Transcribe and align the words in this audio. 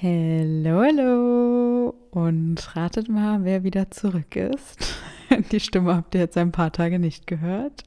Hallo, 0.00 0.80
hallo. 0.84 1.94
Und 2.12 2.76
ratet 2.76 3.08
mal, 3.08 3.42
wer 3.42 3.64
wieder 3.64 3.90
zurück 3.90 4.36
ist. 4.36 4.94
Die 5.50 5.58
Stimme 5.58 5.96
habt 5.96 6.14
ihr 6.14 6.20
jetzt 6.20 6.38
ein 6.38 6.52
paar 6.52 6.70
Tage 6.70 7.00
nicht 7.00 7.26
gehört. 7.26 7.82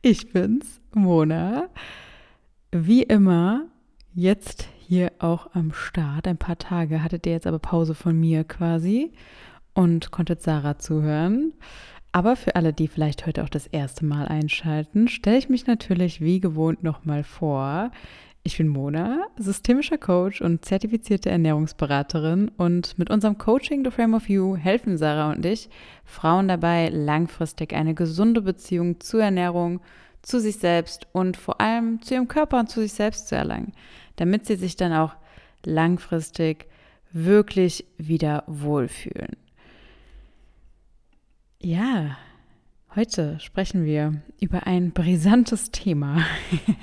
Ich 0.00 0.32
bin's, 0.32 0.80
Mona. 0.92 1.70
Wie 2.70 3.02
immer, 3.02 3.66
jetzt 4.14 4.68
hier 4.78 5.10
auch 5.18 5.52
am 5.54 5.72
Start. 5.72 6.28
Ein 6.28 6.38
paar 6.38 6.56
Tage 6.56 7.02
hattet 7.02 7.26
ihr 7.26 7.32
jetzt 7.32 7.48
aber 7.48 7.58
Pause 7.58 7.96
von 7.96 8.16
mir 8.16 8.44
quasi 8.44 9.10
und 9.72 10.12
konntet 10.12 10.40
Sarah 10.40 10.78
zuhören. 10.78 11.52
Aber 12.12 12.36
für 12.36 12.54
alle, 12.54 12.72
die 12.72 12.86
vielleicht 12.86 13.26
heute 13.26 13.42
auch 13.42 13.48
das 13.48 13.66
erste 13.66 14.04
Mal 14.04 14.28
einschalten, 14.28 15.08
stelle 15.08 15.38
ich 15.38 15.48
mich 15.48 15.66
natürlich 15.66 16.20
wie 16.20 16.38
gewohnt 16.38 16.84
nochmal 16.84 17.24
vor. 17.24 17.90
Ich 18.46 18.58
bin 18.58 18.68
Mona, 18.68 19.26
systemischer 19.38 19.96
Coach 19.96 20.42
und 20.42 20.66
zertifizierte 20.66 21.30
Ernährungsberaterin 21.30 22.50
und 22.58 22.98
mit 22.98 23.08
unserem 23.08 23.38
Coaching 23.38 23.82
The 23.82 23.90
Frame 23.90 24.12
of 24.12 24.28
You 24.28 24.54
helfen 24.54 24.98
Sarah 24.98 25.32
und 25.32 25.46
ich 25.46 25.70
Frauen 26.04 26.48
dabei, 26.48 26.90
langfristig 26.90 27.72
eine 27.72 27.94
gesunde 27.94 28.42
Beziehung 28.42 29.00
zur 29.00 29.22
Ernährung, 29.22 29.80
zu 30.20 30.40
sich 30.40 30.58
selbst 30.58 31.06
und 31.12 31.38
vor 31.38 31.62
allem 31.62 32.02
zu 32.02 32.12
ihrem 32.12 32.28
Körper 32.28 32.60
und 32.60 32.68
zu 32.68 32.82
sich 32.82 32.92
selbst 32.92 33.28
zu 33.28 33.34
erlangen, 33.34 33.72
damit 34.16 34.44
sie 34.44 34.56
sich 34.56 34.76
dann 34.76 34.92
auch 34.92 35.16
langfristig 35.64 36.66
wirklich 37.12 37.86
wieder 37.96 38.44
wohlfühlen. 38.46 39.38
Ja, 41.62 42.18
Heute 42.96 43.40
sprechen 43.40 43.84
wir 43.84 44.22
über 44.40 44.68
ein 44.68 44.92
brisantes 44.92 45.72
Thema. 45.72 46.24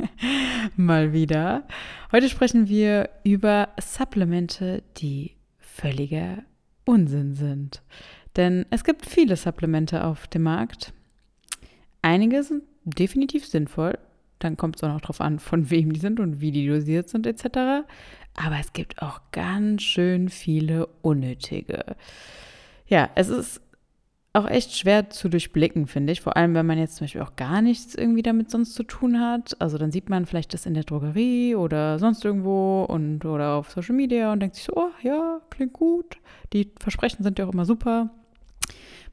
Mal 0.76 1.14
wieder. 1.14 1.64
Heute 2.12 2.28
sprechen 2.28 2.68
wir 2.68 3.10
über 3.24 3.70
Supplemente, 3.80 4.84
die 4.98 5.38
völliger 5.58 6.40
Unsinn 6.84 7.36
sind. 7.36 7.82
Denn 8.36 8.66
es 8.72 8.84
gibt 8.84 9.06
viele 9.06 9.38
Supplemente 9.38 10.04
auf 10.04 10.28
dem 10.28 10.44
Markt. 10.44 10.92
Einige 12.02 12.44
sind 12.44 12.64
definitiv 12.84 13.46
sinnvoll. 13.46 13.98
Dann 14.40 14.58
kommt 14.58 14.76
es 14.76 14.84
auch 14.84 14.90
noch 14.90 15.00
darauf 15.00 15.22
an, 15.22 15.40
von 15.40 15.70
wem 15.70 15.94
die 15.94 16.00
sind 16.02 16.20
und 16.20 16.42
wie 16.42 16.52
die 16.52 16.68
dosiert 16.68 17.08
sind 17.08 17.26
etc. 17.26 17.86
Aber 18.36 18.60
es 18.60 18.74
gibt 18.74 19.02
auch 19.02 19.22
ganz 19.32 19.84
schön 19.84 20.28
viele 20.28 20.88
unnötige. 21.04 21.96
Ja, 22.88 23.10
es 23.16 23.30
ist 23.30 23.62
auch 24.34 24.48
echt 24.48 24.78
schwer 24.78 25.10
zu 25.10 25.28
durchblicken, 25.28 25.88
finde 25.88 26.14
ich. 26.14 26.22
Vor 26.22 26.38
allem, 26.38 26.54
wenn 26.54 26.66
man 26.66 26.78
jetzt 26.78 26.96
zum 26.96 27.06
Beispiel 27.06 27.22
auch 27.22 27.36
gar 27.36 27.62
nichts 27.62 27.96
irgendwie 27.96 28.22
damit 28.22 28.50
sonst 28.50 28.74
zu 28.74 28.84
tun 28.84 29.20
hat. 29.20 29.60
Also 29.60 29.78
dann 29.78 29.92
sieht 29.92 30.10
man 30.10 30.26
vielleicht 30.26 30.54
das 30.54 30.66
in 30.66 30.74
der 30.74 30.84
Drogerie 30.84 31.56
oder 31.56 32.00
sonst 32.00 32.24
irgendwo 32.24 32.84
und 32.84 33.26
oder 33.26 33.56
auf 33.56 33.72
Social 33.72 33.96
Media 33.96 34.32
und 34.32 34.40
denkt 34.40 34.56
sich 34.56 34.64
so, 34.64 34.74
oh 34.76 34.92
ja, 35.02 35.42
klingt 35.50 35.74
gut. 35.74 36.18
Die 36.54 36.72
Versprechen 36.80 37.24
sind 37.24 37.40
ja 37.40 37.46
auch 37.46 37.54
immer 37.54 37.66
super. 37.66 38.10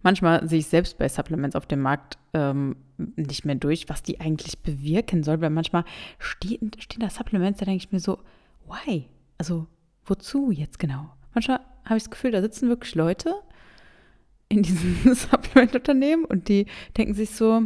Manchmal 0.05 0.49
sehe 0.49 0.61
ich 0.61 0.69
selbst 0.69 0.99
bei 0.99 1.09
Supplements 1.09 1.57
auf 1.57 1.67
dem 1.67 1.81
Markt 1.81 2.19
ähm, 2.33 2.77
nicht 3.17 3.45
mehr 3.45 3.57
durch, 3.57 3.89
was 3.89 4.05
die 4.05 4.21
eigentlich 4.21 4.61
bewirken 4.61 5.25
soll, 5.25 5.41
weil 5.41 5.51
manchmal 5.51 5.85
stehen, 6.21 6.71
stehen 6.79 7.01
da 7.01 7.11
Supplements, 7.11 7.59
da 7.59 7.65
denke 7.65 7.85
ich 7.85 7.91
mir 7.91 7.99
so, 7.99 8.19
why? 8.69 9.07
Also 9.39 9.67
wozu 10.05 10.53
jetzt 10.53 10.79
genau? 10.79 11.11
Manchmal 11.35 11.59
habe 11.85 11.97
ich 11.97 12.05
das 12.05 12.11
Gefühl, 12.11 12.31
da 12.31 12.41
sitzen 12.41 12.69
wirklich 12.69 12.95
Leute 12.95 13.35
in 14.49 14.63
diesem 14.63 15.15
Supplement-Unternehmen 15.15 16.25
und 16.25 16.49
die 16.49 16.67
denken 16.97 17.15
sich 17.15 17.31
so, 17.31 17.65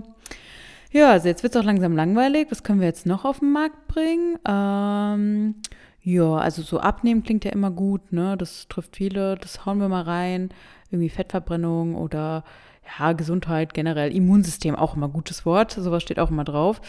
ja, 0.91 1.11
also 1.11 1.29
jetzt 1.29 1.43
wird 1.43 1.55
es 1.55 1.61
auch 1.61 1.65
langsam 1.65 1.97
langweilig, 1.97 2.49
was 2.51 2.63
können 2.63 2.81
wir 2.81 2.87
jetzt 2.87 3.07
noch 3.07 3.25
auf 3.25 3.39
den 3.39 3.53
Markt 3.53 3.89
bringen? 3.89 4.39
Ähm, 4.47 5.55
ja, 6.03 6.35
also 6.35 6.63
so 6.63 6.81
abnehmen 6.81 7.23
klingt 7.23 7.45
ja 7.45 7.53
immer 7.53 7.71
gut, 7.71 8.13
ne? 8.13 8.37
Das 8.37 8.67
trifft 8.69 8.97
viele, 8.97 9.37
das 9.37 9.65
hauen 9.65 9.79
wir 9.79 9.89
mal 9.89 10.03
rein. 10.03 10.51
Irgendwie 10.91 11.09
Fettverbrennung 11.09 11.95
oder 11.95 12.45
ja, 12.99 13.13
Gesundheit 13.13 13.73
generell, 13.73 14.15
Immunsystem 14.15 14.75
auch 14.75 14.97
immer 14.97 15.09
gutes 15.09 15.47
Wort, 15.47 15.71
sowas 15.71 16.03
steht 16.03 16.19
auch 16.19 16.31
immer 16.31 16.45
drauf. 16.45 16.81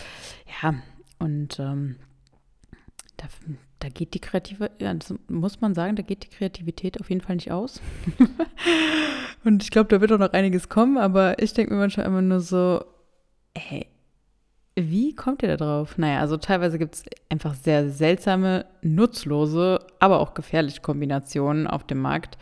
Ja, 0.61 0.73
und 1.19 1.59
ähm, 1.59 1.97
da, 3.17 3.27
da 3.83 3.89
geht 3.89 4.13
die 4.13 4.21
Kreative, 4.21 4.71
das 4.79 5.13
muss 5.27 5.59
man 5.59 5.73
sagen, 5.73 5.97
da 5.97 6.03
geht 6.03 6.23
die 6.23 6.29
Kreativität 6.29 7.01
auf 7.01 7.09
jeden 7.09 7.21
Fall 7.21 7.35
nicht 7.35 7.51
aus. 7.51 7.81
Und 9.44 9.61
ich 9.61 9.71
glaube, 9.71 9.89
da 9.89 9.99
wird 9.99 10.11
auch 10.13 10.19
noch 10.19 10.31
einiges 10.31 10.69
kommen, 10.69 10.97
aber 10.97 11.41
ich 11.41 11.53
denke 11.53 11.73
mir 11.73 11.79
manchmal 11.81 12.05
immer 12.05 12.21
nur 12.21 12.39
so, 12.39 12.85
ey, 13.53 13.88
wie 14.75 15.13
kommt 15.13 15.44
ihr 15.44 15.49
da 15.49 15.57
drauf? 15.57 15.97
Naja, 15.97 16.19
also 16.21 16.38
teilweise 16.38 16.79
gibt 16.79 16.95
es 16.95 17.03
einfach 17.29 17.55
sehr 17.55 17.89
seltsame, 17.89 18.66
nutzlose, 18.81 19.79
aber 20.00 20.21
auch 20.21 20.33
gefährliche 20.33 20.81
Kombinationen 20.81 21.67
auf 21.67 21.85
dem 21.85 22.00
Markt. 22.00 22.38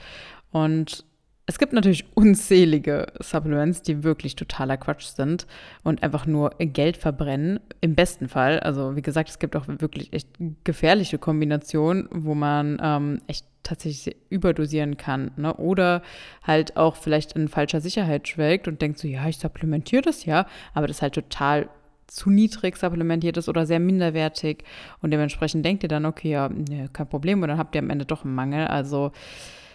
Und 0.52 1.06
es 1.52 1.60
gibt 1.60 1.74
natürlich 1.74 2.06
unzählige 2.16 3.08
Supplements, 3.20 3.82
die 3.82 4.06
wirklich 4.06 4.38
totaler 4.38 4.78
Quatsch 4.78 5.04
sind 5.04 5.48
und 5.84 6.02
einfach 6.02 6.26
nur 6.26 6.52
Geld 6.60 6.96
verbrennen. 6.96 7.60
Im 7.82 7.94
besten 7.94 8.30
Fall. 8.30 8.62
Also 8.62 8.96
wie 8.96 9.02
gesagt, 9.02 9.30
es 9.30 9.38
gibt 9.38 9.58
auch 9.58 9.66
wirklich 9.68 10.14
echt 10.14 10.30
gefährliche 10.64 11.18
Kombinationen, 11.18 12.08
wo 12.10 12.36
man 12.36 12.80
ähm, 12.82 13.22
echt 13.28 13.46
tatsächlich 13.64 14.16
überdosieren 14.30 14.96
kann. 14.96 15.32
Ne? 15.36 15.54
Oder 15.56 16.04
halt 16.42 16.78
auch 16.78 16.96
vielleicht 16.96 17.34
in 17.34 17.50
falscher 17.50 17.82
Sicherheit 17.82 18.30
schwelgt 18.30 18.70
und 18.70 18.82
denkt 18.82 18.98
so, 18.98 19.10
ja, 19.10 19.28
ich 19.28 19.38
supplementiere 19.38 20.04
das 20.04 20.24
ja, 20.24 20.46
aber 20.74 20.88
das 20.88 20.98
ist 20.98 21.02
halt 21.02 21.16
total 21.16 21.68
zu 22.08 22.30
niedrig 22.30 22.78
supplementiert 22.78 23.36
ist 23.36 23.50
oder 23.50 23.66
sehr 23.66 23.82
minderwertig. 23.82 24.64
Und 25.02 25.12
dementsprechend 25.12 25.66
denkt 25.66 25.84
ihr 25.84 25.90
dann, 25.90 26.06
okay, 26.06 26.32
ja, 26.32 26.50
kein 26.94 27.10
Problem. 27.10 27.42
Und 27.42 27.50
dann 27.50 27.58
habt 27.58 27.76
ihr 27.76 27.82
am 27.82 27.90
Ende 27.90 28.06
doch 28.06 28.24
einen 28.24 28.36
Mangel. 28.36 28.68
Also 28.68 29.12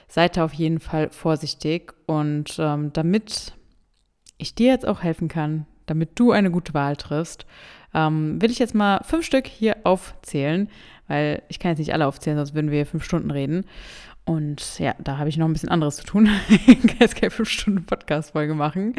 seid 0.09 0.37
da 0.37 0.45
auf 0.45 0.53
jeden 0.53 0.81
Fall 0.81 1.11
vorsichtig. 1.11 1.95
Und 2.07 2.57
ähm, 2.59 2.93
damit 2.93 3.55
ich 4.39 4.55
dir 4.55 4.69
jetzt 4.69 4.87
auch 4.87 5.03
helfen 5.03 5.29
kann, 5.29 5.67
damit 5.87 6.11
du 6.19 6.33
eine 6.33 6.51
gute 6.51 6.75
Wahl 6.75 6.97
triffst, 6.97 7.47
ähm, 7.95 8.41
will 8.41 8.51
ich 8.51 8.59
jetzt 8.59 8.75
mal 8.75 9.01
fünf 9.05 9.25
Stück 9.25 9.47
hier 9.47 9.77
aufzählen, 9.85 10.69
weil 11.09 11.43
ich 11.49 11.59
kann 11.59 11.71
jetzt 11.71 11.79
nicht 11.79 11.95
alle 11.95 12.07
aufzählen, 12.07 12.37
sonst 12.37 12.55
würden 12.55 12.71
wir 12.71 12.87
fünf 12.87 13.05
Stunden 13.05 13.31
reden. 13.31 13.65
Und 14.25 14.81
ja, 14.81 14.95
da 14.99 15.19
habe 15.19 15.29
ich 15.29 15.37
noch 15.37 15.47
ein 15.47 15.53
bisschen 15.53 15.69
anderes 15.69 15.97
zu 15.97 16.05
tun. 16.05 16.29
ich 16.49 16.83
kann 16.83 16.97
jetzt 16.99 17.15
keine 17.15 17.31
fünf 17.31 17.49
Stunden 17.49 17.87
Podcast-Folge 17.87 18.55
machen. 18.55 18.95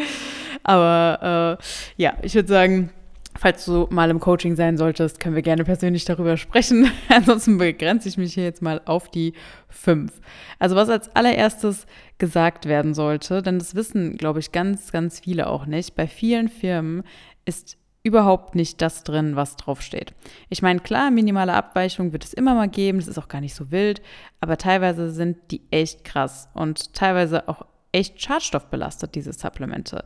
Aber 0.64 1.60
äh, 1.60 1.64
ja, 2.02 2.14
ich 2.22 2.34
würde 2.34 2.48
sagen, 2.48 2.92
Falls 3.38 3.66
du 3.66 3.88
mal 3.92 4.10
im 4.10 4.20
Coaching 4.20 4.56
sein 4.56 4.78
solltest, 4.78 5.20
können 5.20 5.36
wir 5.36 5.44
gerne 5.44 5.64
persönlich 5.64 6.06
darüber 6.06 6.38
sprechen. 6.38 6.92
Ansonsten 7.10 7.58
begrenze 7.58 8.10
ich 8.10 8.18
mich 8.18 8.34
hier 8.34 8.44
jetzt 8.44 8.62
mal 8.62 8.82
auf 8.86 9.10
die 9.10 9.34
fünf. 9.70 10.20
Also 10.60 10.76
was 10.76 10.90
als 10.90 11.16
allererstes 11.16 11.86
gesagt 12.18 12.66
werden 12.66 12.94
sollte, 12.94 13.42
denn 13.42 13.60
das 13.60 13.76
wissen, 13.76 14.18
glaube 14.18 14.40
ich, 14.40 14.52
ganz, 14.52 14.92
ganz 14.92 15.20
viele 15.20 15.48
auch 15.48 15.66
nicht. 15.68 15.96
Bei 15.96 16.08
vielen 16.08 16.50
Firmen 16.50 17.04
ist 17.46 17.78
überhaupt 18.04 18.56
nicht 18.56 18.82
das 18.82 19.04
drin, 19.04 19.36
was 19.36 19.58
draufsteht. 19.58 20.14
Ich 20.50 20.62
meine, 20.62 20.80
klar, 20.80 21.12
minimale 21.12 21.54
Abweichungen 21.54 22.14
wird 22.14 22.24
es 22.24 22.34
immer 22.34 22.56
mal 22.56 22.70
geben, 22.70 23.00
das 23.00 23.08
ist 23.08 23.18
auch 23.18 23.28
gar 23.28 23.42
nicht 23.42 23.54
so 23.54 23.70
wild, 23.70 24.02
aber 24.40 24.58
teilweise 24.58 25.12
sind 25.12 25.38
die 25.52 25.62
echt 25.72 26.04
krass 26.06 26.50
und 26.54 26.94
teilweise 26.94 27.48
auch 27.50 27.66
echt 27.92 28.22
schadstoffbelastet, 28.22 29.14
diese 29.14 29.34
Supplemente. 29.34 30.04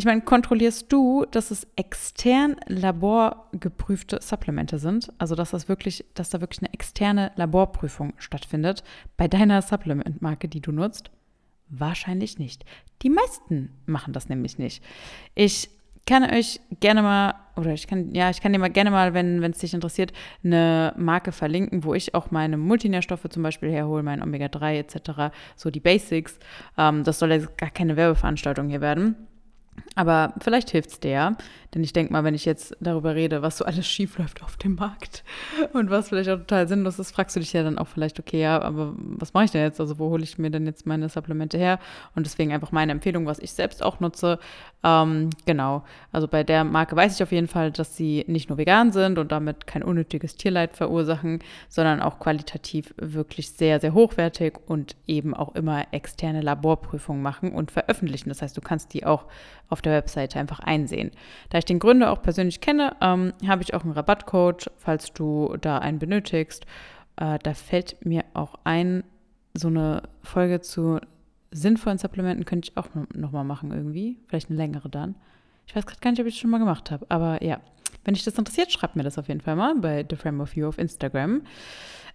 Ich 0.00 0.06
meine, 0.06 0.22
kontrollierst 0.22 0.90
du, 0.90 1.26
dass 1.30 1.50
es 1.50 1.66
extern 1.76 2.56
laborgeprüfte 2.68 4.20
Supplemente 4.22 4.78
sind? 4.78 5.12
Also, 5.18 5.34
dass 5.34 5.50
das 5.50 5.68
wirklich, 5.68 6.06
dass 6.14 6.30
da 6.30 6.40
wirklich 6.40 6.62
eine 6.62 6.72
externe 6.72 7.32
Laborprüfung 7.36 8.14
stattfindet 8.16 8.82
bei 9.18 9.28
deiner 9.28 9.60
Supplementmarke, 9.60 10.48
die 10.48 10.62
du 10.62 10.72
nutzt? 10.72 11.10
Wahrscheinlich 11.68 12.38
nicht. 12.38 12.64
Die 13.02 13.10
meisten 13.10 13.76
machen 13.84 14.14
das 14.14 14.30
nämlich 14.30 14.56
nicht. 14.56 14.82
Ich 15.34 15.68
kann 16.06 16.24
euch 16.24 16.62
gerne 16.80 17.02
mal, 17.02 17.34
oder 17.56 17.74
ich 17.74 17.86
kann, 17.86 18.14
ja, 18.14 18.30
ich 18.30 18.40
kann 18.40 18.54
dir 18.54 18.58
mal 18.58 18.70
gerne 18.70 18.90
mal, 18.90 19.12
wenn 19.12 19.44
es 19.44 19.58
dich 19.58 19.74
interessiert, 19.74 20.14
eine 20.42 20.94
Marke 20.96 21.30
verlinken, 21.30 21.84
wo 21.84 21.92
ich 21.92 22.14
auch 22.14 22.30
meine 22.30 22.56
Multinährstoffe 22.56 23.28
zum 23.28 23.42
Beispiel 23.42 23.70
herhole, 23.70 24.02
mein 24.02 24.22
Omega-3 24.22 24.78
etc., 24.78 25.34
so 25.56 25.70
die 25.70 25.80
Basics. 25.80 26.38
Ähm, 26.78 27.04
das 27.04 27.18
soll 27.18 27.32
jetzt 27.32 27.58
gar 27.58 27.68
keine 27.68 27.98
Werbeveranstaltung 27.98 28.70
hier 28.70 28.80
werden. 28.80 29.26
Aber 29.94 30.34
vielleicht 30.40 30.70
hilft 30.70 30.90
es 30.90 31.00
dir, 31.00 31.36
denn 31.74 31.82
ich 31.82 31.92
denke 31.92 32.12
mal, 32.12 32.22
wenn 32.24 32.34
ich 32.34 32.44
jetzt 32.44 32.76
darüber 32.80 33.14
rede, 33.14 33.42
was 33.42 33.58
so 33.58 33.64
alles 33.64 33.86
schief 33.88 34.18
läuft 34.18 34.42
auf 34.42 34.56
dem 34.56 34.76
Markt 34.76 35.24
und 35.72 35.90
was 35.90 36.08
vielleicht 36.08 36.30
auch 36.30 36.38
total 36.38 36.68
sinnlos 36.68 36.98
ist, 36.98 37.12
fragst 37.12 37.36
du 37.36 37.40
dich 37.40 37.52
ja 37.52 37.62
dann 37.62 37.78
auch 37.78 37.88
vielleicht, 37.88 38.18
okay, 38.18 38.40
ja, 38.40 38.60
aber 38.60 38.94
was 38.96 39.34
mache 39.34 39.44
ich 39.44 39.50
denn 39.50 39.62
jetzt? 39.62 39.80
Also 39.80 39.98
wo 39.98 40.10
hole 40.10 40.22
ich 40.22 40.38
mir 40.38 40.50
denn 40.50 40.66
jetzt 40.66 40.86
meine 40.86 41.08
Supplemente 41.08 41.58
her? 41.58 41.78
Und 42.14 42.24
deswegen 42.24 42.52
einfach 42.52 42.72
meine 42.72 42.92
Empfehlung, 42.92 43.26
was 43.26 43.38
ich 43.40 43.52
selbst 43.52 43.82
auch 43.82 44.00
nutze. 44.00 44.38
Ähm, 44.82 45.28
genau, 45.44 45.84
also 46.10 46.26
bei 46.26 46.42
der 46.42 46.64
Marke 46.64 46.96
weiß 46.96 47.14
ich 47.14 47.22
auf 47.22 47.32
jeden 47.32 47.48
Fall, 47.48 47.70
dass 47.70 47.96
sie 47.96 48.24
nicht 48.28 48.48
nur 48.48 48.56
vegan 48.56 48.92
sind 48.92 49.18
und 49.18 49.30
damit 49.30 49.66
kein 49.66 49.82
unnötiges 49.82 50.36
Tierleid 50.36 50.74
verursachen, 50.74 51.40
sondern 51.68 52.00
auch 52.00 52.18
qualitativ 52.18 52.94
wirklich 52.96 53.50
sehr, 53.50 53.78
sehr 53.80 53.92
hochwertig 53.92 54.54
und 54.66 54.96
eben 55.06 55.34
auch 55.34 55.54
immer 55.54 55.86
externe 55.92 56.40
Laborprüfungen 56.40 57.22
machen 57.22 57.52
und 57.52 57.70
veröffentlichen. 57.70 58.30
Das 58.30 58.40
heißt, 58.40 58.56
du 58.56 58.62
kannst 58.62 58.94
die 58.94 59.04
auch 59.04 59.26
auf 59.68 59.82
der 59.82 59.92
Webseite 59.92 60.38
einfach 60.38 60.60
einsehen. 60.60 61.10
Da 61.50 61.58
ich 61.58 61.66
den 61.66 61.78
Gründer 61.78 62.10
auch 62.10 62.22
persönlich 62.22 62.62
kenne, 62.62 62.96
ähm, 63.02 63.34
habe 63.46 63.62
ich 63.62 63.74
auch 63.74 63.84
einen 63.84 63.92
Rabattcode, 63.92 64.70
falls 64.78 65.12
du 65.12 65.56
da 65.60 65.78
einen 65.78 65.98
benötigst. 65.98 66.64
Äh, 67.16 67.38
da 67.42 67.52
fällt 67.52 68.04
mir 68.04 68.24
auch 68.32 68.54
ein, 68.64 69.04
so 69.52 69.68
eine 69.68 70.04
Folge 70.22 70.60
zu 70.62 71.00
sinnvollen 71.50 71.98
Supplementen 71.98 72.44
könnte 72.44 72.70
ich 72.70 72.76
auch 72.76 72.88
nochmal 73.14 73.44
machen 73.44 73.72
irgendwie. 73.72 74.18
Vielleicht 74.28 74.50
eine 74.50 74.58
längere 74.58 74.88
dann. 74.88 75.14
Ich 75.66 75.74
weiß 75.74 75.86
gerade 75.86 76.00
gar 76.00 76.10
nicht, 76.10 76.20
ob 76.20 76.26
ich 76.26 76.34
das 76.34 76.40
schon 76.40 76.50
mal 76.50 76.58
gemacht 76.58 76.90
habe. 76.90 77.06
Aber 77.08 77.42
ja, 77.42 77.60
wenn 78.04 78.14
dich 78.14 78.24
das 78.24 78.38
interessiert, 78.38 78.72
schreib 78.72 78.96
mir 78.96 79.02
das 79.02 79.18
auf 79.18 79.28
jeden 79.28 79.40
Fall 79.40 79.56
mal 79.56 79.74
bei 79.76 80.06
The 80.08 80.16
Frame 80.16 80.40
of 80.40 80.56
You 80.56 80.68
auf 80.68 80.78
Instagram. 80.78 81.42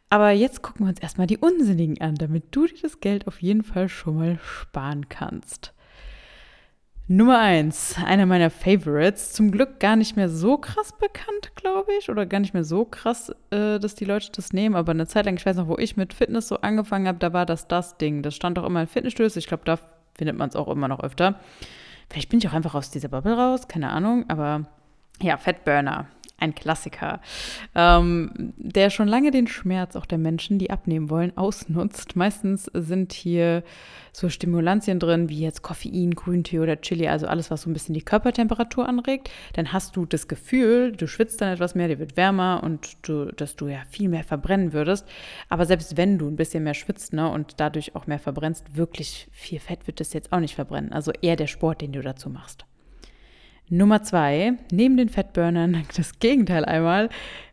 Aber 0.10 0.32
jetzt 0.32 0.62
gucken 0.62 0.86
wir 0.86 0.90
uns 0.90 1.00
erstmal 1.00 1.28
die 1.28 1.38
Unsinnigen 1.38 2.00
an, 2.00 2.16
damit 2.16 2.46
du 2.52 2.68
dir 2.68 2.82
das 2.82 3.00
Geld 3.00 3.28
auf 3.28 3.42
jeden 3.42 3.64
Fall 3.64 3.90
schon 3.90 4.16
mal 4.16 4.40
sparen 4.44 5.10
kannst. 5.10 5.74
Nummer 7.08 7.38
eins, 7.38 7.96
einer 8.04 8.26
meiner 8.26 8.50
Favorites. 8.50 9.34
Zum 9.34 9.52
Glück 9.52 9.80
gar 9.80 9.96
nicht 9.96 10.16
mehr 10.16 10.28
so 10.28 10.58
krass 10.58 10.92
bekannt, 10.92 11.52
glaube 11.56 11.92
ich. 12.00 12.10
Oder 12.10 12.26
gar 12.26 12.40
nicht 12.40 12.56
mehr 12.56 12.64
so 12.64 12.84
krass, 12.84 13.30
äh, 13.52 13.80
dass 13.80 13.94
die 13.94 14.06
Leute 14.06 14.32
das 14.32 14.54
nehmen. 14.54 14.76
Aber 14.76 14.92
eine 14.92 15.06
Zeit 15.06 15.26
lang, 15.26 15.38
ich 15.38 15.46
weiß 15.46 15.56
noch, 15.58 15.68
wo 15.68 15.78
ich 15.78 15.98
mit 15.98 16.16
Fitness 16.16 16.48
so 16.48 16.58
angefangen 16.62 17.08
habe, 17.08 17.20
da 17.20 17.32
war 17.32 17.46
das 17.46 17.68
das 17.68 17.98
Ding. 17.98 18.24
Das 18.24 18.36
stand 18.36 18.58
auch 18.58 18.66
immer 18.66 18.82
in 18.82 18.88
Fitnessstöße. 18.88 19.38
Ich 19.38 19.46
glaube, 19.46 19.66
da 19.66 19.78
findet 20.16 20.36
man 20.36 20.50
es 20.50 20.56
auch 20.56 20.68
immer 20.68 20.88
noch 20.88 21.00
öfter. 21.00 21.40
Vielleicht 22.10 22.30
bin 22.30 22.40
ich 22.40 22.48
auch 22.48 22.54
einfach 22.54 22.74
aus 22.74 22.90
dieser 22.90 23.10
Bubble 23.10 23.38
raus, 23.38 23.68
keine 23.68 23.92
Ahnung. 23.92 24.26
Aber 24.28 24.66
ja, 25.22 25.38
Fettburner 25.38 26.08
ein 26.38 26.54
Klassiker, 26.54 27.22
ähm, 27.76 28.54
der 28.58 28.90
schon 28.90 29.08
lange 29.08 29.32
den 29.32 29.48
Schmerz 29.48 29.96
auch 29.96 30.06
der 30.06 30.18
Menschen, 30.18 30.60
die 30.60 30.70
abnehmen 30.70 31.10
wollen, 31.10 31.36
ausnutzt. 31.38 32.16
Meistens 32.16 32.70
sind 32.74 33.14
hier 33.14 33.64
so 34.12 34.30
Stimulantien 34.30 35.00
drin, 35.00 35.30
wie 35.30 35.40
jetzt 35.40 35.62
Koffein, 35.62 36.12
Grüntee 36.12 36.60
oder 36.60 36.80
Chili, 36.82 37.08
also 37.08 37.28
alles, 37.28 37.52
was 37.52 37.64
so 37.64 37.70
ein 37.70 37.74
bisschen 37.74 37.94
die 37.94 38.02
Körpertemperatur 38.02 38.88
anregt. 38.88 39.30
Dann 39.54 39.72
hast 39.72 39.96
du 39.96 40.06
das 40.06 40.28
Gefühl, 40.28 40.92
du 40.92 41.08
schwitzt 41.08 41.42
dann 41.42 41.54
etwas 41.54 41.76
mehr, 41.76 41.88
dir 41.88 42.00
wird 42.00 42.18
wärmer 42.18 42.62
und 42.64 42.98
du, 43.04 43.26
dass 43.26 43.56
du 43.56 43.68
ja 43.68 43.80
viel 43.90 44.10
mehr 44.10 44.24
verbrennen 44.24 44.74
würdest. 44.74 45.08
Aber 45.50 45.66
selbst 45.66 45.98
wenn 45.98 46.18
du 46.18 46.28
ein 46.28 46.36
bisschen 46.36 46.64
mehr 46.64 46.74
schwitzt 46.74 47.14
ne, 47.14 47.30
und 47.30 47.60
dadurch 47.60 47.96
auch 47.96 48.08
mehr 48.08 48.20
verbrennst, 48.20 48.76
wirklich 48.76 49.28
viel 49.32 49.60
Fett 49.60 49.88
wird 49.88 50.00
das 50.00 50.14
jetzt 50.14 50.32
auch 50.32 50.40
nicht 50.40 50.56
verbrennen. 50.56 50.92
Also 50.92 51.12
eher 51.22 51.36
der 51.36 51.48
Sport, 51.48 51.82
den 51.82 51.94
du 51.94 52.02
dazu 52.02 52.30
machst. 52.30 52.66
Nummer 53.70 54.04
zwei, 54.04 54.54
neben 54.72 54.98
den 54.98 55.10
Fettburnern 55.10 55.84
das 55.96 56.20
Gegenteil 56.20 56.66
einmal, 56.66 57.10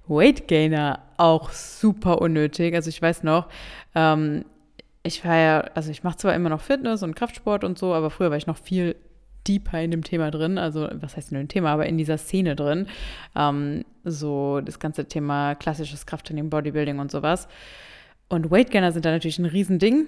Weight 0.06 0.48
Gainer, 0.48 1.00
auch 1.16 1.50
super 1.50 2.20
unnötig. 2.20 2.74
Also 2.74 2.88
ich 2.88 3.00
weiß 3.00 3.22
noch, 3.22 3.48
ähm, 3.94 4.44
ich 5.02 5.24
war 5.24 5.36
ja, 5.36 5.60
also 5.74 5.90
ich 5.90 6.02
mache 6.02 6.16
zwar 6.16 6.34
immer 6.34 6.48
noch 6.48 6.60
Fitness 6.60 7.02
und 7.02 7.16
Kraftsport 7.16 7.64
und 7.64 7.78
so, 7.78 7.94
aber 7.94 8.10
früher 8.10 8.30
war 8.30 8.36
ich 8.36 8.46
noch 8.46 8.58
viel 8.58 8.96
deeper 9.48 9.80
in 9.80 9.90
dem 9.90 10.04
Thema 10.04 10.30
drin, 10.30 10.58
also 10.58 10.88
was 10.92 11.16
heißt 11.16 11.32
in 11.32 11.38
dem 11.38 11.48
Thema, 11.48 11.70
aber 11.70 11.86
in 11.86 11.98
dieser 11.98 12.18
Szene 12.18 12.54
drin. 12.54 12.86
Ähm, 13.34 13.84
so 14.04 14.60
das 14.60 14.78
ganze 14.78 15.06
Thema 15.06 15.54
klassisches 15.54 16.06
Krafttraining, 16.06 16.50
Bodybuilding 16.50 16.98
und 16.98 17.10
sowas. 17.10 17.48
Und 18.28 18.50
Weight 18.50 18.70
Gainer 18.70 18.92
sind 18.92 19.04
da 19.04 19.10
natürlich 19.10 19.38
ein 19.38 19.46
Riesending, 19.46 20.06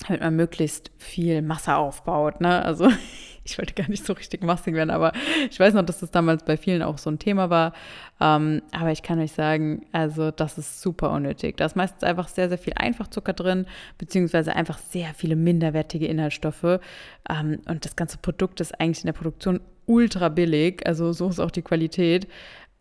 damit 0.00 0.22
man 0.22 0.36
möglichst 0.36 0.90
viel 0.98 1.42
Masse 1.42 1.76
aufbaut. 1.76 2.40
Ne? 2.40 2.62
Also 2.64 2.88
ich 3.44 3.58
wollte 3.58 3.74
gar 3.74 3.88
nicht 3.88 4.04
so 4.04 4.14
richtig 4.14 4.42
massig 4.42 4.74
werden, 4.74 4.90
aber 4.90 5.12
ich 5.50 5.60
weiß 5.60 5.74
noch, 5.74 5.84
dass 5.84 6.00
das 6.00 6.10
damals 6.10 6.44
bei 6.44 6.56
vielen 6.56 6.82
auch 6.82 6.98
so 6.98 7.10
ein 7.10 7.18
Thema 7.18 7.50
war. 7.50 7.72
Ähm, 8.20 8.62
aber 8.72 8.90
ich 8.90 9.02
kann 9.02 9.20
euch 9.20 9.32
sagen, 9.32 9.86
also 9.92 10.30
das 10.30 10.58
ist 10.58 10.80
super 10.80 11.10
unnötig. 11.10 11.56
Da 11.56 11.66
ist 11.66 11.76
meistens 11.76 12.02
einfach 12.02 12.28
sehr, 12.28 12.48
sehr 12.48 12.58
viel 12.58 12.72
Einfachzucker 12.76 13.32
drin, 13.32 13.66
beziehungsweise 13.98 14.56
einfach 14.56 14.78
sehr 14.78 15.14
viele 15.14 15.36
minderwertige 15.36 16.06
Inhaltsstoffe. 16.06 16.80
Ähm, 17.28 17.60
und 17.66 17.84
das 17.84 17.96
ganze 17.96 18.18
Produkt 18.18 18.60
ist 18.60 18.80
eigentlich 18.80 19.04
in 19.04 19.06
der 19.06 19.12
Produktion 19.12 19.60
ultra 19.86 20.30
billig, 20.30 20.86
also 20.86 21.12
so 21.12 21.28
ist 21.28 21.40
auch 21.40 21.50
die 21.50 21.62
Qualität. 21.62 22.26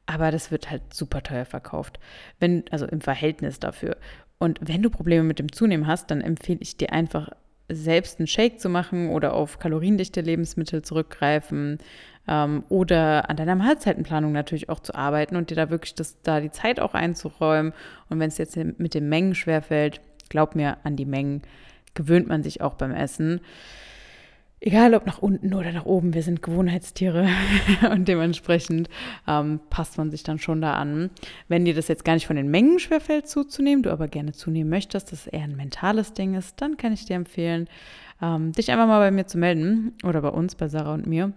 Aber 0.06 0.31
das 0.31 0.51
wird 0.51 0.69
halt 0.69 0.94
super 0.94 1.24
teuer 1.24 1.45
verkauft, 1.45 1.98
wenn, 2.39 2.65
also 2.71 2.86
im 2.86 3.00
Verhältnis 3.00 3.60
dafür. 3.60 3.95
Und 4.44 4.60
wenn 4.62 4.81
du 4.81 4.90
Probleme 4.90 5.24
mit 5.24 5.40
dem 5.40 5.54
Zunehmen 5.54 5.88
hast, 5.88 6.12
dann 6.12 6.19
empfehle 6.19 6.60
ich 6.60 6.75
dir 6.75 6.92
einfach 6.92 7.30
selbst 7.69 8.19
einen 8.19 8.28
Shake 8.28 8.60
zu 8.60 8.68
machen 8.68 9.07
oder 9.07 9.36
auf 9.36 9.57
kaloriendichte 9.57 10.19
Lebensmittel 10.19 10.81
zurückgreifen 10.81 11.78
ähm, 12.28 12.66
oder 12.68 13.30
an 13.30 13.38
deiner 13.38 13.56
Mahlzeitenplanung 13.56 14.34
natürlich 14.34 14.68
auch 14.68 14.81
zu 14.81 14.95
arbeiten 14.95 15.38
und 15.38 15.50
dir 15.50 15.56
da 15.56 15.69
wirklich 15.69 15.95
das, 15.95 16.22
da 16.24 16.42
die 16.42 16.51
Zeit 16.51 16.81
auch 16.81 16.94
einzuräumen. 16.94 17.72
Und 18.10 18.19
wenn 18.19 18.28
es 18.28 18.38
jetzt 18.38 18.57
mit 18.57 18.94
den 18.94 19.07
Mengen 19.07 19.34
schwerfällt, 19.34 20.01
glaub 20.28 20.56
mir, 20.56 20.75
an 20.84 20.98
die 20.98 21.06
Mengen 21.06 21.44
gewöhnt 21.94 22.28
man 22.28 22.44
sich 22.44 22.60
auch 22.60 22.74
beim 22.74 22.92
Essen 22.92 23.39
egal 24.63 24.95
ob 24.95 25.06
nach 25.06 25.19
unten 25.19 25.54
oder 25.54 25.71
nach 25.74 25.86
oben, 25.86 26.13
wir 26.13 26.24
sind 26.24 26.42
Gewohnheitstiere 26.42 27.27
und 27.92 28.07
dementsprechend 28.07 28.89
ähm, 29.27 29.60
passt 29.69 29.98
man 29.98 30.10
sich 30.10 30.24
dann 30.24 30.39
schon 30.39 30.62
da 30.62 30.74
an. 30.74 31.10
Wenn 31.50 31.65
dir 31.65 31.74
das 31.74 31.89
jetzt 31.89 32.06
gar 32.06 32.13
nicht 32.13 32.27
von 32.27 32.38
den 32.38 32.50
Mengen 32.50 32.80
schwerfällt 32.80 33.27
zuzunehmen, 33.27 33.83
du 33.83 33.92
aber 33.92 34.07
gerne 34.07 34.31
zunehmen 34.31 34.69
möchtest, 34.69 35.12
das 35.12 35.27
eher 35.27 35.44
ein 35.44 35.57
mentales 35.57 36.13
Ding 36.13 36.36
ist, 36.36 36.62
dann 36.62 36.77
kann 36.77 36.94
ich 36.94 37.06
dir 37.06 37.18
empfehlen, 37.18 37.68
ähm, 38.21 38.54
dich 38.54 38.71
einfach 38.71 38.88
mal 38.88 39.00
bei 39.00 39.12
mir 39.12 39.27
zu 39.27 39.38
melden 39.38 39.94
oder 40.04 40.21
bei 40.21 40.30
uns, 40.30 40.56
bei 40.56 40.69
Sarah 40.69 40.94
und 40.94 41.07
mir. 41.07 41.33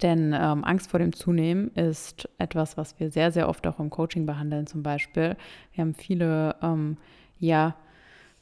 Denn 0.00 0.32
ähm, 0.32 0.62
Angst 0.62 0.88
vor 0.92 1.00
dem 1.00 1.12
Zunehmen 1.12 1.72
ist 1.74 2.28
etwas, 2.38 2.76
was 2.76 3.00
wir 3.00 3.10
sehr, 3.10 3.32
sehr 3.32 3.48
oft 3.48 3.66
auch 3.66 3.80
im 3.80 3.90
Coaching 3.90 4.24
behandeln 4.24 4.68
zum 4.68 4.84
Beispiel. 4.84 5.36
Wir 5.72 5.82
haben 5.82 5.94
viele, 5.94 6.54
ähm, 6.62 6.96
ja, 7.40 7.74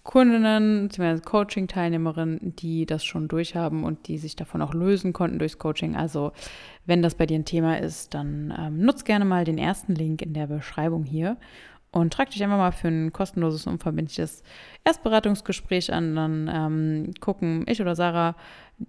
Kundinnen 0.02 0.88
bzw. 0.88 1.20
Coaching-Teilnehmerinnen, 1.20 2.56
die 2.56 2.86
das 2.86 3.04
schon 3.04 3.28
durchhaben 3.28 3.84
und 3.84 4.08
die 4.08 4.18
sich 4.18 4.34
davon 4.34 4.62
auch 4.62 4.74
lösen 4.74 5.12
konnten 5.12 5.38
durchs 5.38 5.58
Coaching. 5.58 5.94
Also 5.94 6.32
wenn 6.86 7.02
das 7.02 7.14
bei 7.14 7.26
dir 7.26 7.38
ein 7.38 7.44
Thema 7.44 7.78
ist, 7.78 8.14
dann 8.14 8.54
ähm, 8.58 8.80
nutz 8.80 9.04
gerne 9.04 9.24
mal 9.24 9.44
den 9.44 9.58
ersten 9.58 9.94
Link 9.94 10.22
in 10.22 10.32
der 10.32 10.46
Beschreibung 10.46 11.04
hier 11.04 11.36
und 11.92 12.12
trag 12.12 12.30
dich 12.30 12.42
einfach 12.42 12.56
mal 12.56 12.72
für 12.72 12.88
ein 12.88 13.12
kostenloses, 13.12 13.66
unverbindliches 13.66 14.42
Erstberatungsgespräch 14.84 15.92
an. 15.92 16.14
Dann 16.14 16.50
ähm, 16.52 17.12
gucken 17.20 17.64
ich 17.68 17.80
oder 17.80 17.96
Sarah 17.96 18.36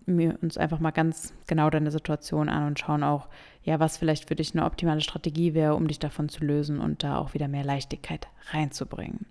mir 0.06 0.38
uns 0.42 0.58
einfach 0.58 0.80
mal 0.80 0.92
ganz 0.92 1.34
genau 1.48 1.70
deine 1.70 1.92
Situation 1.92 2.48
an 2.48 2.68
und 2.68 2.80
schauen 2.80 3.04
auch, 3.04 3.28
ja, 3.64 3.80
was 3.80 3.98
vielleicht 3.98 4.28
für 4.28 4.36
dich 4.36 4.54
eine 4.54 4.66
optimale 4.66 5.02
Strategie 5.02 5.54
wäre, 5.54 5.76
um 5.76 5.88
dich 5.88 6.00
davon 6.00 6.30
zu 6.30 6.46
lösen 6.46 6.80
und 6.80 7.04
da 7.04 7.18
auch 7.18 7.34
wieder 7.34 7.48
mehr 7.48 7.66
Leichtigkeit 7.66 8.28
reinzubringen. 8.52 9.26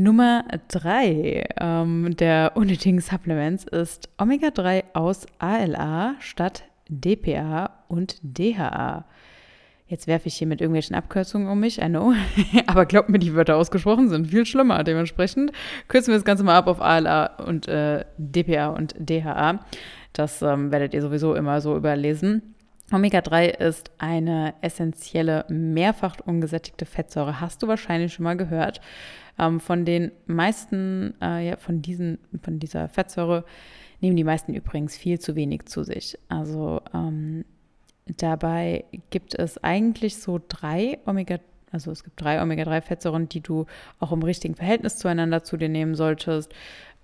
Nummer 0.00 0.44
drei 0.68 1.44
ähm, 1.60 2.14
der 2.16 2.52
unnötigen 2.54 3.00
Supplements 3.00 3.64
ist 3.64 4.08
Omega-3 4.16 4.84
aus 4.92 5.26
ALA 5.40 6.14
statt 6.20 6.62
DPA 6.88 7.70
und 7.88 8.16
DHA. 8.22 9.04
Jetzt 9.88 10.06
werfe 10.06 10.28
ich 10.28 10.36
hier 10.36 10.46
mit 10.46 10.60
irgendwelchen 10.60 10.94
Abkürzungen 10.94 11.48
um 11.48 11.58
mich, 11.58 11.82
I 11.82 11.86
know. 11.86 12.14
Aber 12.68 12.86
glaubt 12.86 13.08
mir, 13.08 13.18
die 13.18 13.34
Wörter 13.34 13.56
ausgesprochen 13.56 14.08
sind 14.08 14.28
viel 14.28 14.46
schlimmer. 14.46 14.84
Dementsprechend 14.84 15.50
kürzen 15.88 16.12
wir 16.12 16.16
das 16.16 16.24
Ganze 16.24 16.44
mal 16.44 16.54
ab 16.54 16.68
auf 16.68 16.80
ALA 16.80 17.34
und 17.44 17.66
äh, 17.66 18.04
DPA 18.18 18.68
und 18.68 18.94
DHA. 19.00 19.58
Das 20.12 20.42
ähm, 20.42 20.70
werdet 20.70 20.94
ihr 20.94 21.02
sowieso 21.02 21.34
immer 21.34 21.60
so 21.60 21.76
überlesen. 21.76 22.54
Omega-3 22.92 23.58
ist 23.58 23.90
eine 23.98 24.54
essentielle, 24.62 25.44
mehrfach 25.48 26.16
ungesättigte 26.24 26.86
Fettsäure. 26.86 27.40
Hast 27.40 27.64
du 27.64 27.68
wahrscheinlich 27.68 28.14
schon 28.14 28.22
mal 28.22 28.36
gehört. 28.36 28.80
Ähm, 29.38 29.60
von 29.60 29.84
den 29.84 30.12
meisten, 30.26 31.14
äh, 31.20 31.48
ja, 31.48 31.56
von, 31.56 31.82
diesen, 31.82 32.18
von 32.42 32.58
dieser 32.58 32.88
Fettsäure 32.88 33.44
nehmen 34.00 34.16
die 34.16 34.24
meisten 34.24 34.54
übrigens 34.54 34.96
viel 34.96 35.18
zu 35.18 35.36
wenig 35.36 35.66
zu 35.66 35.84
sich. 35.84 36.18
Also 36.28 36.80
ähm, 36.94 37.44
dabei 38.06 38.84
gibt 39.10 39.34
es 39.34 39.62
eigentlich 39.62 40.18
so 40.18 40.40
drei 40.46 40.98
Omega, 41.06 41.38
also 41.70 41.90
es 41.90 42.04
gibt 42.04 42.20
drei 42.20 42.42
Omega-3-Fettsäuren, 42.42 43.28
die 43.28 43.40
du 43.40 43.66
auch 43.98 44.12
im 44.12 44.22
richtigen 44.22 44.54
Verhältnis 44.54 44.96
zueinander 44.96 45.44
zu 45.44 45.56
dir 45.56 45.68
nehmen 45.68 45.94
solltest. 45.94 46.52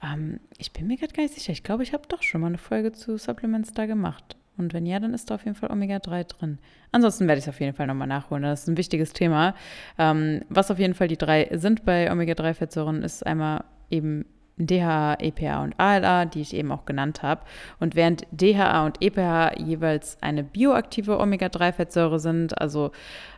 Ähm, 0.02 0.40
ich 0.58 0.72
bin 0.72 0.86
mir 0.86 0.96
gerade 0.96 1.12
gar 1.12 1.22
nicht 1.22 1.34
sicher. 1.34 1.52
Ich 1.52 1.62
glaube, 1.62 1.82
ich 1.82 1.92
habe 1.92 2.08
doch 2.08 2.22
schon 2.22 2.40
mal 2.40 2.48
eine 2.48 2.58
Folge 2.58 2.92
zu 2.92 3.16
Supplements 3.18 3.72
da 3.72 3.86
gemacht. 3.86 4.36
Und 4.56 4.72
wenn 4.72 4.86
ja, 4.86 5.00
dann 5.00 5.14
ist 5.14 5.30
da 5.30 5.34
auf 5.34 5.44
jeden 5.44 5.56
Fall 5.56 5.70
Omega-3 5.70 6.24
drin. 6.24 6.58
Ansonsten 6.92 7.26
werde 7.26 7.38
ich 7.38 7.44
es 7.44 7.48
auf 7.48 7.60
jeden 7.60 7.74
Fall 7.74 7.86
nochmal 7.86 8.06
nachholen. 8.06 8.44
Das 8.44 8.62
ist 8.62 8.68
ein 8.68 8.76
wichtiges 8.76 9.12
Thema. 9.12 9.54
Ähm, 9.98 10.42
was 10.48 10.70
auf 10.70 10.78
jeden 10.78 10.94
Fall 10.94 11.08
die 11.08 11.16
drei 11.16 11.48
sind 11.52 11.84
bei 11.84 12.10
Omega-3-Fettsäuren, 12.10 13.02
ist 13.02 13.26
einmal 13.26 13.64
eben 13.90 14.26
DHA, 14.56 15.14
EPA 15.18 15.64
und 15.64 15.74
ALA, 15.78 16.26
die 16.26 16.40
ich 16.40 16.54
eben 16.54 16.70
auch 16.70 16.84
genannt 16.84 17.22
habe. 17.22 17.42
Und 17.80 17.96
während 17.96 18.26
DHA 18.30 18.86
und 18.86 19.02
EPA 19.02 19.58
jeweils 19.58 20.18
eine 20.20 20.44
bioaktive 20.44 21.18
Omega-3-Fettsäure 21.18 22.20
sind, 22.20 22.56
also 22.60 22.92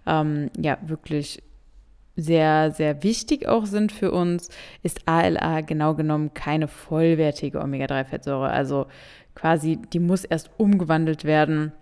ähm, 0.06 0.50
ja 0.58 0.76
wirklich 0.82 1.42
sehr, 2.16 2.70
sehr 2.70 3.02
wichtig 3.02 3.46
auch 3.46 3.66
sind 3.66 3.92
für 3.92 4.10
uns, 4.10 4.48
ist 4.82 5.02
ALA 5.06 5.60
genau 5.60 5.94
genommen 5.94 6.32
keine 6.34 6.66
vollwertige 6.66 7.60
Omega-3-Fettsäure. 7.60 8.48
Also 8.48 8.86
quasi, 9.34 9.76
die 9.92 10.00
muss 10.00 10.24
erst 10.24 10.50
umgewandelt 10.56 11.24
werden. 11.24 11.72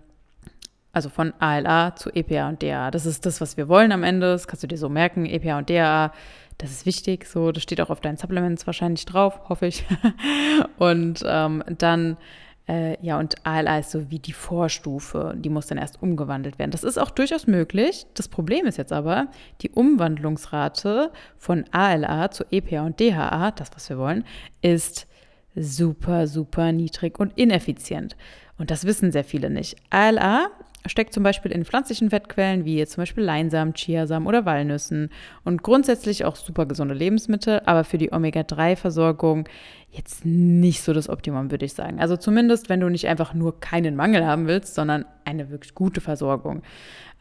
Also 0.92 1.08
von 1.08 1.32
ALA 1.38 1.96
zu 1.96 2.10
EPA 2.10 2.48
und 2.48 2.62
DA. 2.62 2.90
Das 2.90 3.06
ist 3.06 3.26
das, 3.26 3.40
was 3.40 3.56
wir 3.56 3.68
wollen 3.68 3.92
am 3.92 4.02
Ende. 4.02 4.32
Das 4.32 4.46
kannst 4.46 4.62
du 4.62 4.68
dir 4.68 4.78
so 4.78 4.88
merken. 4.88 5.26
EPA 5.26 5.58
und 5.58 5.70
DA, 5.70 6.12
das 6.58 6.70
ist 6.70 6.86
wichtig. 6.86 7.26
So, 7.26 7.52
das 7.52 7.62
steht 7.62 7.80
auch 7.80 7.90
auf 7.90 8.00
deinen 8.00 8.16
Supplements 8.16 8.66
wahrscheinlich 8.66 9.04
drauf, 9.04 9.48
hoffe 9.48 9.66
ich. 9.66 9.84
und 10.78 11.24
ähm, 11.26 11.64
dann 11.78 12.16
Äh, 12.66 12.96
ja, 13.04 13.18
und 13.18 13.34
ALA 13.44 13.80
ist 13.80 13.90
so 13.90 14.10
wie 14.10 14.18
die 14.18 14.32
Vorstufe, 14.32 15.34
die 15.36 15.50
muss 15.50 15.66
dann 15.66 15.76
erst 15.76 16.02
umgewandelt 16.02 16.58
werden. 16.58 16.70
Das 16.70 16.84
ist 16.84 16.98
auch 16.98 17.10
durchaus 17.10 17.46
möglich. 17.46 18.06
Das 18.14 18.28
Problem 18.28 18.66
ist 18.66 18.78
jetzt 18.78 18.92
aber, 18.92 19.28
die 19.60 19.70
Umwandlungsrate 19.70 21.12
von 21.36 21.64
ALA 21.72 22.30
zu 22.30 22.44
EPA 22.50 22.86
und 22.86 23.00
DHA, 23.00 23.50
das, 23.50 23.70
was 23.74 23.88
wir 23.90 23.98
wollen, 23.98 24.24
ist 24.62 25.06
super, 25.54 26.26
super 26.26 26.72
niedrig 26.72 27.20
und 27.20 27.36
ineffizient. 27.36 28.16
Und 28.56 28.70
das 28.70 28.84
wissen 28.84 29.12
sehr 29.12 29.24
viele 29.24 29.50
nicht. 29.50 29.76
ALA 29.90 30.48
steckt 30.86 31.14
zum 31.14 31.22
Beispiel 31.22 31.50
in 31.50 31.64
pflanzlichen 31.64 32.10
Fettquellen 32.10 32.64
wie 32.64 32.84
zum 32.86 33.02
Beispiel 33.02 33.24
Leinsamen, 33.24 33.74
Chiasamen 33.74 34.28
oder 34.28 34.44
Walnüssen 34.44 35.10
und 35.44 35.62
grundsätzlich 35.62 36.24
auch 36.24 36.36
super 36.36 36.66
gesunde 36.66 36.94
Lebensmittel, 36.94 37.62
aber 37.64 37.84
für 37.84 37.98
die 37.98 38.12
Omega-3-Versorgung 38.12 39.48
jetzt 39.90 40.24
nicht 40.24 40.82
so 40.82 40.92
das 40.92 41.08
Optimum, 41.08 41.50
würde 41.50 41.64
ich 41.64 41.72
sagen. 41.72 42.00
Also 42.00 42.16
zumindest, 42.16 42.68
wenn 42.68 42.80
du 42.80 42.88
nicht 42.88 43.06
einfach 43.06 43.32
nur 43.32 43.60
keinen 43.60 43.96
Mangel 43.96 44.26
haben 44.26 44.46
willst, 44.46 44.74
sondern 44.74 45.04
eine 45.24 45.50
wirklich 45.50 45.74
gute 45.74 46.00
Versorgung. 46.00 46.62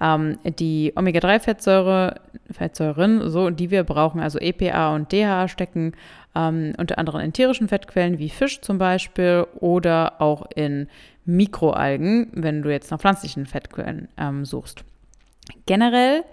Ähm, 0.01 0.38
die 0.60 0.91
Omega-3-Fettsäure, 0.96 2.15
Fettsäuren, 2.51 3.29
so, 3.29 3.50
die 3.50 3.70
wir 3.70 3.84
brauchen, 3.84 4.20
also 4.20 4.39
EPA 4.39 4.96
und 4.96 5.12
DHA, 5.12 5.48
stecken 5.48 5.93
ähm, 6.36 6.74
unter 6.77 6.98
anderem 6.98 7.22
in 7.22 7.32
tierischen 7.32 7.67
Fettquellen 7.67 8.17
wie 8.17 8.29
Fisch 8.29 8.62
zum 8.62 8.79
Beispiel 8.79 9.46
oder 9.60 10.20
auch 10.20 10.48
in 10.55 10.88
Mikroalgen, 11.25 12.29
wenn 12.33 12.61
du 12.61 12.69
jetzt 12.69 12.91
nach 12.91 12.99
pflanzlichen 12.99 13.45
Fettquellen 13.45 14.09
ähm, 14.17 14.45
suchst. 14.45 14.83
Generell 15.65 16.23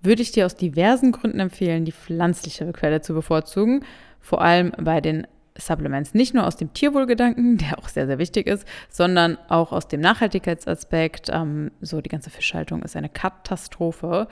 würde 0.00 0.22
ich 0.22 0.32
dir 0.32 0.46
aus 0.46 0.56
diversen 0.56 1.12
Gründen 1.12 1.40
empfehlen, 1.40 1.84
die 1.84 1.92
pflanzliche 1.92 2.70
Quelle 2.72 3.00
zu 3.00 3.14
bevorzugen, 3.14 3.84
vor 4.20 4.42
allem 4.42 4.72
bei 4.78 5.00
den 5.00 5.26
Supplements 5.56 6.14
nicht 6.14 6.34
nur 6.34 6.46
aus 6.46 6.56
dem 6.56 6.72
Tierwohlgedanken, 6.72 7.58
der 7.58 7.78
auch 7.78 7.88
sehr, 7.88 8.06
sehr 8.06 8.18
wichtig 8.18 8.46
ist, 8.46 8.66
sondern 8.88 9.38
auch 9.48 9.72
aus 9.72 9.88
dem 9.88 10.00
Nachhaltigkeitsaspekt. 10.00 11.30
Ähm, 11.32 11.70
so 11.80 12.00
die 12.00 12.08
ganze 12.08 12.30
Fischhaltung 12.30 12.82
ist 12.82 12.96
eine 12.96 13.08
Katastrophe 13.08 14.28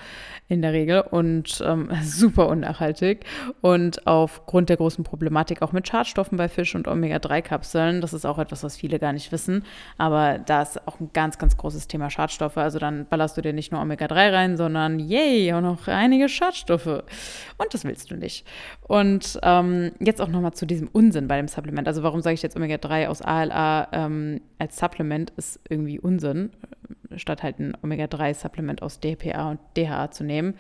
in 0.48 0.62
der 0.62 0.72
Regel 0.72 1.00
und 1.00 1.62
ähm, 1.64 1.90
super 2.02 2.48
unnachhaltig. 2.48 3.24
Und 3.60 4.06
aufgrund 4.06 4.68
der 4.68 4.76
großen 4.76 5.04
Problematik 5.04 5.62
auch 5.62 5.72
mit 5.72 5.86
Schadstoffen 5.86 6.38
bei 6.38 6.48
Fisch 6.48 6.74
und 6.74 6.88
Omega-3-Kapseln, 6.88 8.00
das 8.00 8.12
ist 8.12 8.26
auch 8.26 8.38
etwas, 8.38 8.64
was 8.64 8.76
viele 8.76 8.98
gar 8.98 9.12
nicht 9.12 9.30
wissen, 9.30 9.64
aber 9.98 10.38
da 10.38 10.62
ist 10.62 10.86
auch 10.88 10.98
ein 10.98 11.10
ganz, 11.12 11.38
ganz 11.38 11.56
großes 11.56 11.86
Thema 11.86 12.10
Schadstoffe. 12.10 12.56
Also 12.56 12.78
dann 12.78 13.06
ballerst 13.06 13.36
du 13.36 13.42
dir 13.42 13.52
nicht 13.52 13.70
nur 13.70 13.80
Omega-3 13.80 14.32
rein, 14.32 14.56
sondern 14.56 14.98
yay, 14.98 15.52
auch 15.52 15.60
noch 15.60 15.86
einige 15.86 16.28
Schadstoffe. 16.28 16.86
Und 16.86 17.74
das 17.74 17.84
willst 17.84 18.10
du 18.10 18.16
nicht. 18.16 18.44
Und 18.82 19.38
ähm, 19.42 19.92
jetzt 20.00 20.20
auch 20.20 20.28
nochmal 20.28 20.54
zu 20.54 20.66
diesem 20.66 20.88
Unsinn 20.88 21.11
Unsinn 21.12 21.28
bei 21.28 21.36
dem 21.36 21.46
Supplement. 21.46 21.86
Also 21.86 22.02
warum 22.02 22.22
sage 22.22 22.32
ich 22.32 22.42
jetzt 22.42 22.56
Omega-3 22.56 23.08
aus 23.08 23.20
ALA 23.20 23.88
ähm, 23.92 24.40
als 24.58 24.78
Supplement 24.78 25.30
ist 25.36 25.60
irgendwie 25.68 26.00
Unsinn, 26.00 26.50
statt 27.16 27.42
halt 27.42 27.58
ein 27.58 27.76
Omega-3-Supplement 27.82 28.80
aus 28.82 28.98
DPA 28.98 29.50
und 29.50 29.60
DHA 29.76 30.10
zu 30.10 30.24
nehmen. 30.24 30.54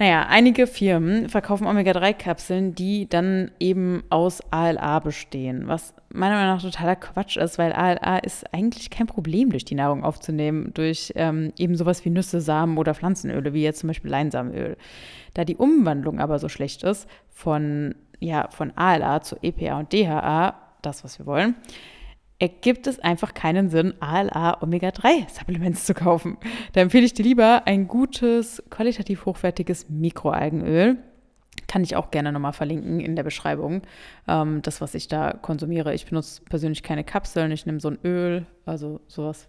Naja, 0.00 0.26
einige 0.28 0.66
Firmen 0.66 1.28
verkaufen 1.28 1.68
Omega-3-Kapseln, 1.68 2.74
die 2.74 3.08
dann 3.08 3.52
eben 3.60 4.02
aus 4.10 4.40
ALA 4.50 4.98
bestehen, 4.98 5.68
was 5.68 5.94
meiner 6.12 6.34
Meinung 6.34 6.56
nach 6.56 6.62
totaler 6.62 6.96
Quatsch 6.96 7.36
ist, 7.36 7.56
weil 7.58 7.72
ALA 7.72 8.18
ist 8.18 8.52
eigentlich 8.52 8.90
kein 8.90 9.06
Problem 9.06 9.50
durch 9.50 9.64
die 9.64 9.76
Nahrung 9.76 10.02
aufzunehmen, 10.02 10.72
durch 10.74 11.12
ähm, 11.14 11.52
eben 11.56 11.76
sowas 11.76 12.04
wie 12.04 12.10
Nüsse, 12.10 12.40
Samen 12.40 12.78
oder 12.78 12.96
Pflanzenöle, 12.96 13.52
wie 13.54 13.62
jetzt 13.62 13.80
zum 13.80 13.88
Beispiel 13.88 14.10
Leinsamenöl. 14.10 14.76
Da 15.34 15.44
die 15.44 15.56
Umwandlung 15.56 16.18
aber 16.18 16.40
so 16.40 16.48
schlecht 16.48 16.82
ist 16.82 17.08
von 17.30 17.94
ja, 18.20 18.48
von 18.50 18.72
ALA 18.76 19.22
zu 19.22 19.36
EPA 19.42 19.78
und 19.78 19.92
DHA, 19.92 20.54
das, 20.82 21.04
was 21.04 21.18
wir 21.18 21.26
wollen, 21.26 21.56
ergibt 22.38 22.86
es 22.86 23.00
einfach 23.00 23.34
keinen 23.34 23.68
Sinn, 23.68 23.94
ALA 24.00 24.62
Omega-3-Supplements 24.62 25.84
zu 25.84 25.94
kaufen. 25.94 26.36
Da 26.72 26.80
empfehle 26.80 27.04
ich 27.04 27.14
dir 27.14 27.24
lieber 27.24 27.62
ein 27.66 27.88
gutes, 27.88 28.62
qualitativ 28.70 29.26
hochwertiges 29.26 29.88
Mikroalgenöl. 29.88 30.98
Kann 31.66 31.82
ich 31.82 31.96
auch 31.96 32.10
gerne 32.10 32.32
nochmal 32.32 32.52
verlinken 32.52 33.00
in 33.00 33.16
der 33.16 33.24
Beschreibung, 33.24 33.82
ähm, 34.28 34.62
das, 34.62 34.80
was 34.80 34.94
ich 34.94 35.08
da 35.08 35.32
konsumiere. 35.32 35.92
Ich 35.92 36.06
benutze 36.06 36.42
persönlich 36.44 36.82
keine 36.82 37.04
Kapseln, 37.04 37.50
ich 37.50 37.66
nehme 37.66 37.80
so 37.80 37.88
ein 37.88 37.98
Öl, 38.04 38.46
also 38.64 39.00
sowas 39.08 39.48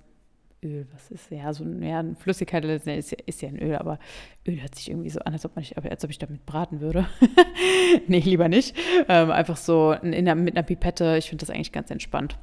Öl, 0.64 0.86
was 0.92 1.10
ist 1.10 1.32
ja 1.32 1.54
so 1.54 1.64
ja, 1.64 2.00
eine 2.00 2.16
Flüssigkeit 2.16 2.66
ist 2.66 2.86
ja, 2.86 3.18
ist 3.26 3.42
ja 3.42 3.50
ein 3.50 3.60
Öl, 3.60 3.76
aber 3.76 4.00
Öl 4.48 4.62
hört 4.62 4.76
sich 4.76 4.90
irgendwie 4.90 5.10
so 5.10 5.20
an, 5.22 5.34
als 5.34 5.46
ob, 5.46 5.56
man 5.56 5.62
nicht, 5.62 5.78
als 5.78 6.04
ob 6.04 6.10
ich 6.10 6.20
damit 6.20 6.46
braten 6.46 6.82
würde. 6.82 7.08
nee, 8.08 8.20
lieber 8.20 8.50
nicht. 8.50 8.76
Ähm, 9.08 9.32
einfach 9.32 9.58
so 9.58 9.94
in 9.94 10.26
der, 10.26 10.36
mit 10.36 10.58
einer 10.58 10.66
Pipette. 10.66 11.16
Ich 11.18 11.30
finde 11.30 11.46
das 11.46 11.50
eigentlich 11.50 11.72
ganz 11.72 11.92
entspannt. 11.92 12.38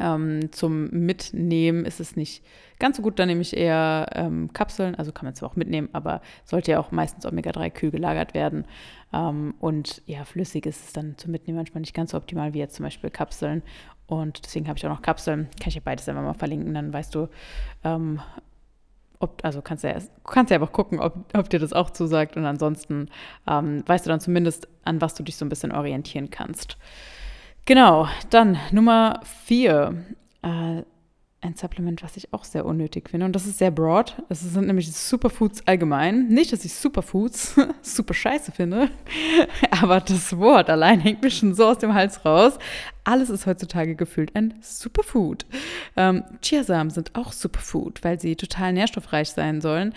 Ähm, 0.00 0.50
zum 0.52 0.90
Mitnehmen 0.90 1.84
ist 1.84 2.00
es 2.00 2.16
nicht 2.16 2.42
ganz 2.78 2.96
so 2.96 3.02
gut, 3.02 3.18
da 3.18 3.26
nehme 3.26 3.40
ich 3.40 3.56
eher 3.56 4.08
ähm, 4.12 4.52
Kapseln, 4.52 4.94
also 4.94 5.12
kann 5.12 5.26
man 5.26 5.34
zwar 5.34 5.50
auch 5.50 5.56
mitnehmen, 5.56 5.88
aber 5.92 6.20
sollte 6.44 6.72
ja 6.72 6.80
auch 6.80 6.90
meistens 6.90 7.24
Omega-3 7.26 7.70
kühl 7.70 7.90
gelagert 7.90 8.34
werden. 8.34 8.64
Ähm, 9.12 9.54
und 9.60 10.02
ja, 10.06 10.24
flüssig 10.24 10.66
ist 10.66 10.84
es 10.84 10.92
dann 10.92 11.16
zum 11.16 11.30
Mitnehmen 11.30 11.56
manchmal 11.56 11.80
nicht 11.80 11.94
ganz 11.94 12.10
so 12.10 12.16
optimal 12.16 12.52
wie 12.54 12.58
jetzt 12.58 12.74
zum 12.74 12.84
Beispiel 12.84 13.10
Kapseln. 13.10 13.62
Und 14.06 14.44
deswegen 14.44 14.68
habe 14.68 14.78
ich 14.78 14.86
auch 14.86 14.90
noch 14.90 15.02
Kapseln. 15.02 15.48
Kann 15.60 15.68
ich 15.68 15.74
dir 15.74 15.80
beides 15.80 16.08
einfach 16.08 16.22
mal 16.22 16.34
verlinken, 16.34 16.74
dann 16.74 16.92
weißt 16.92 17.14
du, 17.14 17.28
ähm, 17.84 18.20
ob, 19.18 19.42
also 19.42 19.62
kannst 19.62 19.84
du 19.84 19.88
ja, 19.88 19.98
kannst 20.24 20.50
ja 20.50 20.56
einfach 20.56 20.72
gucken, 20.72 21.00
ob, 21.00 21.14
ob 21.34 21.48
dir 21.48 21.58
das 21.58 21.72
auch 21.72 21.90
zusagt. 21.90 22.36
Und 22.36 22.44
ansonsten 22.44 23.08
ähm, 23.48 23.82
weißt 23.86 24.04
du 24.04 24.10
dann 24.10 24.20
zumindest, 24.20 24.68
an 24.84 25.00
was 25.00 25.14
du 25.14 25.22
dich 25.22 25.36
so 25.36 25.44
ein 25.44 25.48
bisschen 25.48 25.72
orientieren 25.72 26.30
kannst. 26.30 26.76
Genau, 27.64 28.08
dann 28.30 28.58
Nummer 28.72 29.20
vier. 29.44 30.04
Äh, 30.42 30.82
ein 31.44 31.54
Supplement, 31.54 32.02
was 32.02 32.16
ich 32.16 32.32
auch 32.32 32.44
sehr 32.44 32.64
unnötig 32.64 33.10
finde. 33.10 33.26
Und 33.26 33.32
das 33.34 33.46
ist 33.46 33.58
sehr 33.58 33.70
broad. 33.70 34.22
Es 34.28 34.40
sind 34.40 34.66
nämlich 34.66 34.90
Superfoods 34.92 35.66
allgemein. 35.66 36.28
Nicht, 36.28 36.52
dass 36.52 36.64
ich 36.64 36.74
Superfoods 36.74 37.56
super 37.82 38.14
scheiße 38.14 38.52
finde, 38.52 38.90
aber 39.70 40.00
das 40.00 40.36
Wort 40.38 40.70
allein 40.70 41.00
hängt 41.00 41.22
mir 41.22 41.30
schon 41.30 41.54
so 41.54 41.66
aus 41.66 41.78
dem 41.78 41.94
Hals 41.94 42.24
raus. 42.24 42.58
Alles 43.04 43.28
ist 43.28 43.46
heutzutage 43.46 43.94
gefühlt 43.94 44.34
ein 44.34 44.54
Superfood. 44.62 45.44
Ähm, 45.96 46.24
Chiasamen 46.40 46.90
sind 46.90 47.14
auch 47.14 47.32
Superfood, 47.32 48.02
weil 48.02 48.18
sie 48.18 48.34
total 48.34 48.72
nährstoffreich 48.72 49.28
sein 49.30 49.60
sollen. 49.60 49.94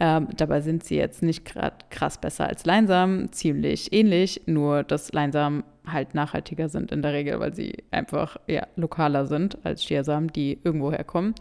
Ähm, 0.00 0.28
dabei 0.36 0.60
sind 0.60 0.84
sie 0.84 0.96
jetzt 0.96 1.22
nicht 1.22 1.44
gerade 1.44 1.76
krass 1.90 2.18
besser 2.18 2.46
als 2.46 2.64
Leinsamen, 2.64 3.32
ziemlich 3.32 3.92
ähnlich, 3.92 4.42
nur 4.46 4.84
dass 4.84 5.12
Leinsamen 5.12 5.64
halt 5.86 6.14
nachhaltiger 6.14 6.68
sind 6.68 6.92
in 6.92 7.02
der 7.02 7.12
Regel, 7.12 7.40
weil 7.40 7.54
sie 7.54 7.84
einfach 7.90 8.36
ja, 8.46 8.66
lokaler 8.76 9.26
sind 9.26 9.58
als 9.64 9.82
Chiasamen, 9.82 10.32
die 10.32 10.58
irgendwo 10.62 10.92
herkommen. 10.92 11.34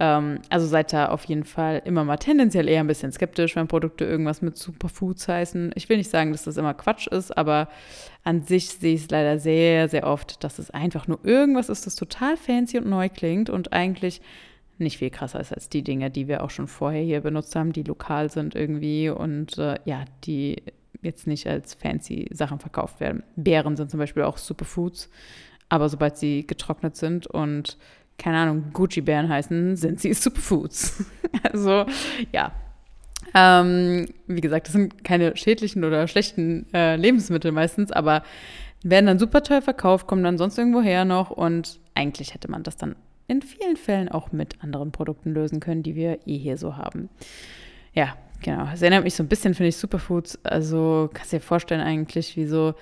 Ähm, 0.00 0.40
also 0.48 0.66
seid 0.66 0.92
da 0.92 1.10
auf 1.10 1.24
jeden 1.26 1.44
Fall 1.44 1.80
immer 1.84 2.02
mal 2.02 2.16
tendenziell 2.16 2.68
eher 2.68 2.80
ein 2.80 2.88
bisschen 2.88 3.12
skeptisch, 3.12 3.54
wenn 3.54 3.68
Produkte 3.68 4.04
irgendwas 4.04 4.42
mit 4.42 4.56
Superfoods 4.56 5.28
heißen. 5.28 5.70
Ich 5.76 5.88
will 5.88 5.98
nicht 5.98 6.10
sagen, 6.10 6.32
dass 6.32 6.42
das 6.42 6.56
immer 6.56 6.74
Quatsch 6.74 7.06
ist, 7.06 7.36
aber 7.36 7.68
an 8.24 8.42
sich 8.42 8.68
sehe 8.70 8.94
ich 8.94 9.02
es 9.02 9.10
leider 9.10 9.38
sehr, 9.38 9.88
sehr 9.88 10.06
oft, 10.08 10.42
dass 10.42 10.58
es 10.58 10.72
einfach 10.72 11.06
nur 11.06 11.20
irgendwas 11.22 11.68
ist, 11.68 11.86
das 11.86 11.94
total 11.94 12.36
fancy 12.36 12.78
und 12.78 12.88
neu 12.88 13.08
klingt 13.08 13.48
und 13.48 13.72
eigentlich 13.72 14.20
nicht 14.82 14.98
viel 14.98 15.10
krasser 15.10 15.40
ist 15.40 15.52
als 15.52 15.68
die 15.68 15.82
Dinge, 15.82 16.10
die 16.10 16.28
wir 16.28 16.42
auch 16.42 16.50
schon 16.50 16.68
vorher 16.68 17.02
hier 17.02 17.20
benutzt 17.20 17.56
haben, 17.56 17.72
die 17.72 17.82
lokal 17.82 18.30
sind 18.30 18.54
irgendwie 18.54 19.08
und 19.08 19.58
äh, 19.58 19.78
ja, 19.84 20.04
die 20.24 20.62
jetzt 21.02 21.26
nicht 21.26 21.46
als 21.46 21.74
fancy 21.74 22.28
Sachen 22.32 22.58
verkauft 22.58 23.00
werden. 23.00 23.22
Beeren 23.36 23.76
sind 23.76 23.90
zum 23.90 23.98
Beispiel 23.98 24.22
auch 24.22 24.38
Superfoods, 24.38 25.10
aber 25.68 25.88
sobald 25.88 26.16
sie 26.16 26.46
getrocknet 26.46 26.96
sind 26.96 27.26
und 27.26 27.76
keine 28.18 28.38
Ahnung, 28.38 28.66
Gucci-Bären 28.72 29.28
heißen, 29.28 29.76
sind 29.76 30.00
sie 30.00 30.12
Superfoods. 30.14 31.04
also 31.52 31.86
ja. 32.30 32.52
Ähm, 33.34 34.08
wie 34.26 34.40
gesagt, 34.40 34.66
das 34.66 34.72
sind 34.72 35.04
keine 35.04 35.36
schädlichen 35.36 35.84
oder 35.84 36.06
schlechten 36.06 36.66
äh, 36.74 36.96
Lebensmittel 36.96 37.50
meistens, 37.50 37.90
aber 37.90 38.22
werden 38.82 39.06
dann 39.06 39.18
super 39.18 39.42
teuer 39.42 39.62
verkauft, 39.62 40.06
kommen 40.06 40.24
dann 40.24 40.38
sonst 40.38 40.58
irgendwo 40.58 40.82
her 40.82 41.04
noch 41.04 41.30
und 41.30 41.80
eigentlich 41.94 42.34
hätte 42.34 42.50
man 42.50 42.62
das 42.62 42.76
dann 42.76 42.96
in 43.26 43.42
vielen 43.42 43.76
Fällen 43.76 44.08
auch 44.08 44.32
mit 44.32 44.62
anderen 44.62 44.92
Produkten 44.92 45.32
lösen 45.32 45.60
können, 45.60 45.82
die 45.82 45.94
wir 45.94 46.18
eh 46.26 46.38
hier 46.38 46.56
so 46.56 46.76
haben. 46.76 47.08
Ja, 47.92 48.16
genau. 48.42 48.68
Es 48.72 48.82
erinnert 48.82 49.04
mich 49.04 49.14
so 49.14 49.22
ein 49.22 49.28
bisschen, 49.28 49.54
finde 49.54 49.68
ich, 49.68 49.76
Superfoods. 49.76 50.44
Also 50.44 51.10
kannst 51.12 51.32
du 51.32 51.36
dir 51.36 51.42
vorstellen 51.42 51.80
eigentlich, 51.80 52.36
wie 52.36 52.46
so 52.46 52.74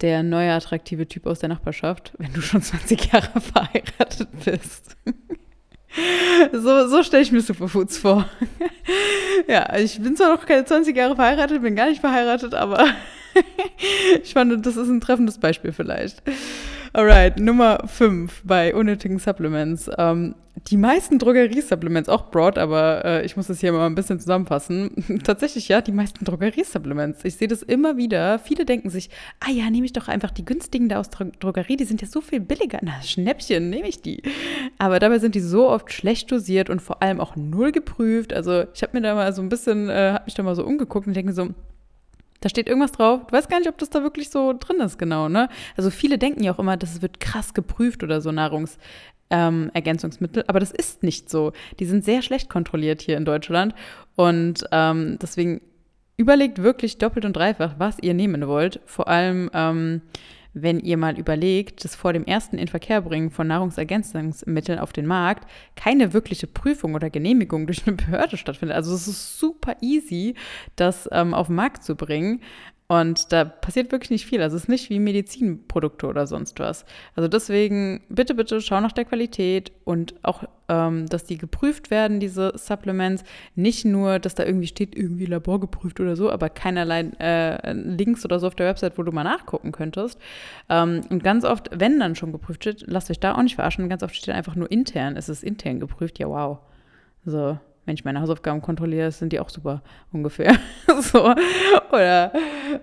der 0.00 0.22
neue 0.22 0.52
attraktive 0.52 1.06
Typ 1.06 1.26
aus 1.26 1.40
der 1.40 1.48
Nachbarschaft, 1.48 2.12
wenn 2.18 2.32
du 2.32 2.40
schon 2.40 2.62
20 2.62 3.12
Jahre 3.12 3.40
verheiratet 3.40 4.28
bist. 4.44 4.96
so 6.52 6.88
so 6.88 7.02
stelle 7.02 7.22
ich 7.22 7.32
mir 7.32 7.40
Superfoods 7.40 7.98
vor. 7.98 8.28
ja, 9.48 9.76
ich 9.76 10.00
bin 10.00 10.16
zwar 10.16 10.34
noch 10.34 10.46
keine 10.46 10.64
20 10.64 10.96
Jahre 10.96 11.16
verheiratet, 11.16 11.62
bin 11.62 11.76
gar 11.76 11.88
nicht 11.88 12.00
verheiratet, 12.00 12.54
aber 12.54 12.86
ich 14.22 14.32
fand, 14.32 14.64
das 14.64 14.76
ist 14.76 14.88
ein 14.88 15.00
treffendes 15.00 15.38
Beispiel 15.38 15.72
vielleicht. 15.72 16.22
Alright, 16.92 17.38
Nummer 17.38 17.84
5 17.86 18.42
bei 18.44 18.74
unnötigen 18.74 19.20
Supplements. 19.20 19.88
Ähm, 19.96 20.34
die 20.66 20.76
meisten 20.76 21.20
Drogeriesupplements, 21.20 22.08
auch 22.08 22.32
broad, 22.32 22.58
aber 22.58 23.04
äh, 23.04 23.24
ich 23.24 23.36
muss 23.36 23.46
das 23.46 23.60
hier 23.60 23.72
mal 23.72 23.86
ein 23.86 23.94
bisschen 23.94 24.18
zusammenfassen. 24.18 25.20
Tatsächlich 25.24 25.68
ja, 25.68 25.82
die 25.82 25.92
meisten 25.92 26.24
Drogeriesupplements. 26.24 27.24
Ich 27.24 27.36
sehe 27.36 27.46
das 27.46 27.62
immer 27.62 27.96
wieder. 27.96 28.40
Viele 28.40 28.64
denken 28.64 28.90
sich, 28.90 29.08
ah 29.38 29.52
ja, 29.52 29.70
nehme 29.70 29.86
ich 29.86 29.92
doch 29.92 30.08
einfach 30.08 30.32
die 30.32 30.44
günstigen 30.44 30.88
da 30.88 30.98
aus 30.98 31.10
Dro 31.10 31.26
Drogerie, 31.38 31.76
die 31.76 31.84
sind 31.84 32.02
ja 32.02 32.08
so 32.08 32.20
viel 32.20 32.40
billiger. 32.40 32.80
Na, 32.82 33.00
Schnäppchen, 33.02 33.70
nehme 33.70 33.86
ich 33.86 34.02
die. 34.02 34.24
Aber 34.78 34.98
dabei 34.98 35.20
sind 35.20 35.36
die 35.36 35.40
so 35.40 35.68
oft 35.68 35.92
schlecht 35.92 36.32
dosiert 36.32 36.70
und 36.70 36.82
vor 36.82 37.04
allem 37.04 37.20
auch 37.20 37.36
null 37.36 37.70
geprüft. 37.70 38.32
Also 38.32 38.64
ich 38.74 38.82
habe 38.82 38.96
mir 38.96 39.02
da 39.02 39.14
mal 39.14 39.32
so 39.32 39.42
ein 39.42 39.48
bisschen, 39.48 39.88
äh, 39.88 40.10
habe 40.14 40.24
mich 40.24 40.34
da 40.34 40.42
mal 40.42 40.56
so 40.56 40.66
umgeguckt 40.66 41.06
und 41.06 41.14
denke 41.14 41.32
so, 41.34 41.50
da 42.40 42.48
steht 42.48 42.68
irgendwas 42.68 42.92
drauf. 42.92 43.26
Du 43.26 43.32
weißt 43.32 43.48
gar 43.48 43.58
nicht, 43.58 43.68
ob 43.68 43.78
das 43.78 43.90
da 43.90 44.02
wirklich 44.02 44.30
so 44.30 44.54
drin 44.58 44.80
ist, 44.80 44.98
genau, 44.98 45.28
ne? 45.28 45.48
Also 45.76 45.90
viele 45.90 46.18
denken 46.18 46.42
ja 46.42 46.52
auch 46.52 46.58
immer, 46.58 46.76
das 46.76 47.02
wird 47.02 47.20
krass 47.20 47.54
geprüft 47.54 48.02
oder 48.02 48.20
so 48.20 48.32
Nahrungsergänzungsmittel, 48.32 50.42
ähm, 50.42 50.48
aber 50.48 50.60
das 50.60 50.72
ist 50.72 51.02
nicht 51.02 51.30
so. 51.30 51.52
Die 51.78 51.84
sind 51.84 52.04
sehr 52.04 52.22
schlecht 52.22 52.48
kontrolliert 52.48 53.02
hier 53.02 53.16
in 53.16 53.24
Deutschland 53.24 53.74
und 54.16 54.64
ähm, 54.72 55.18
deswegen 55.20 55.60
überlegt 56.16 56.62
wirklich 56.62 56.98
doppelt 56.98 57.24
und 57.24 57.34
dreifach, 57.34 57.74
was 57.78 57.98
ihr 58.00 58.14
nehmen 58.14 58.46
wollt. 58.46 58.80
Vor 58.84 59.08
allem 59.08 59.50
ähm, 59.54 60.02
wenn 60.52 60.80
ihr 60.80 60.96
mal 60.96 61.18
überlegt, 61.18 61.84
dass 61.84 61.94
vor 61.94 62.12
dem 62.12 62.24
ersten 62.24 62.58
Inverkehrbringen 62.58 63.30
von 63.30 63.46
Nahrungsergänzungsmitteln 63.46 64.78
auf 64.78 64.92
den 64.92 65.06
Markt 65.06 65.48
keine 65.76 66.12
wirkliche 66.12 66.46
Prüfung 66.46 66.94
oder 66.94 67.10
Genehmigung 67.10 67.66
durch 67.66 67.86
eine 67.86 67.96
Behörde 67.96 68.36
stattfindet. 68.36 68.76
Also 68.76 68.94
es 68.94 69.08
ist 69.08 69.38
super 69.38 69.76
easy, 69.80 70.34
das 70.76 71.08
ähm, 71.12 71.34
auf 71.34 71.46
den 71.46 71.56
Markt 71.56 71.84
zu 71.84 71.96
bringen. 71.96 72.40
Und 72.90 73.30
da 73.32 73.44
passiert 73.44 73.92
wirklich 73.92 74.10
nicht 74.10 74.26
viel. 74.26 74.42
Also 74.42 74.56
es 74.56 74.64
ist 74.64 74.68
nicht 74.68 74.90
wie 74.90 74.98
Medizinprodukte 74.98 76.08
oder 76.08 76.26
sonst 76.26 76.58
was. 76.58 76.84
Also 77.14 77.28
deswegen 77.28 78.02
bitte, 78.08 78.34
bitte 78.34 78.60
schau 78.60 78.80
nach 78.80 78.90
der 78.90 79.04
Qualität 79.04 79.70
und 79.84 80.14
auch, 80.22 80.42
ähm, 80.70 81.06
dass 81.06 81.24
die 81.24 81.36
geprüft 81.36 81.90
werden, 81.90 82.20
diese 82.20 82.52
Supplements. 82.54 83.24
Nicht 83.56 83.84
nur, 83.84 84.20
dass 84.20 84.36
da 84.36 84.44
irgendwie 84.44 84.68
steht, 84.68 84.96
irgendwie 84.96 85.26
laborgeprüft 85.26 85.98
oder 85.98 86.14
so, 86.14 86.30
aber 86.30 86.48
keinerlei 86.48 87.10
äh, 87.18 87.72
Links 87.72 88.24
oder 88.24 88.38
so 88.38 88.46
auf 88.46 88.54
der 88.54 88.68
Website, 88.68 88.96
wo 88.96 89.02
du 89.02 89.10
mal 89.10 89.24
nachgucken 89.24 89.72
könntest. 89.72 90.18
Ähm, 90.68 91.02
und 91.10 91.24
ganz 91.24 91.44
oft, 91.44 91.70
wenn 91.74 91.98
dann 91.98 92.14
schon 92.14 92.30
geprüft 92.30 92.64
wird, 92.64 92.84
lasst 92.86 93.10
euch 93.10 93.18
da 93.18 93.34
auch 93.34 93.42
nicht 93.42 93.56
verarschen. 93.56 93.88
Ganz 93.88 94.04
oft 94.04 94.14
steht 94.14 94.34
einfach 94.34 94.54
nur 94.54 94.70
intern. 94.70 95.16
Es 95.16 95.28
ist 95.28 95.42
intern 95.42 95.80
geprüft. 95.80 96.20
Ja, 96.20 96.28
wow. 96.28 96.58
So, 97.24 97.58
wenn 97.86 97.94
ich 97.94 98.04
meine 98.04 98.20
Hausaufgaben 98.20 98.60
kontrolliere, 98.62 99.10
sind 99.10 99.32
die 99.32 99.40
auch 99.40 99.50
super 99.50 99.82
ungefähr. 100.12 100.56
so. 101.00 101.34
Oder 101.90 102.32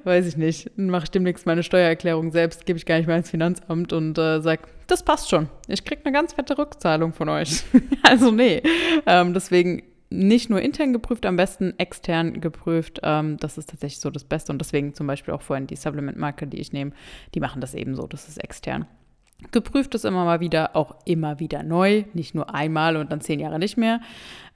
weiß 0.04 0.26
ich 0.26 0.38
nicht, 0.38 0.78
mache 0.78 1.06
ich 1.06 1.12
demnächst 1.12 1.46
meine 1.46 1.64
Steuererklärung 1.64 2.32
selbst, 2.32 2.66
gebe 2.66 2.78
ich 2.78 2.86
gar 2.86 2.98
nicht 2.98 3.08
mehr 3.08 3.18
ins 3.18 3.30
Finanzamt 3.30 3.94
und 3.94 4.18
äh, 4.18 4.42
sage, 4.42 4.64
das 4.88 5.04
passt 5.04 5.30
schon. 5.30 5.50
Ich 5.68 5.84
kriege 5.84 6.02
eine 6.04 6.14
ganz 6.14 6.34
fette 6.34 6.58
Rückzahlung 6.58 7.14
von 7.14 7.30
euch. 7.30 7.64
also 8.04 8.32
nee. 8.32 8.62
Ähm, 9.06 9.34
deswegen 9.34 9.84
nicht 10.10 10.50
nur 10.50 10.62
intern 10.62 10.94
geprüft, 10.94 11.26
am 11.26 11.36
besten 11.36 11.78
extern 11.78 12.40
geprüft. 12.40 13.02
Ähm, 13.04 13.38
das 13.38 13.58
ist 13.58 13.70
tatsächlich 13.70 14.00
so 14.00 14.10
das 14.10 14.24
Beste. 14.24 14.52
Und 14.52 14.60
deswegen 14.60 14.94
zum 14.94 15.08
Beispiel 15.08 15.34
auch 15.34 15.42
vorhin 15.42 15.68
die 15.68 15.76
Supplement-Marke, 15.76 16.48
die 16.48 16.60
ich 16.60 16.72
nehme, 16.72 16.92
die 17.34 17.40
machen 17.40 17.62
das 17.62 17.74
eben 17.74 17.96
so, 17.96 18.08
das 18.08 18.28
ist 18.28 18.38
extern. 18.38 18.88
Geprüft 19.52 19.94
ist 19.94 20.04
immer 20.04 20.26
mal 20.26 20.40
wieder, 20.40 20.76
auch 20.76 20.96
immer 21.06 21.40
wieder 21.40 21.62
neu, 21.62 22.06
nicht 22.14 22.34
nur 22.34 22.56
einmal 22.56 22.98
und 22.98 23.12
dann 23.12 23.22
zehn 23.22 23.40
Jahre 23.40 23.60
nicht 23.60 23.78
mehr. 23.78 24.02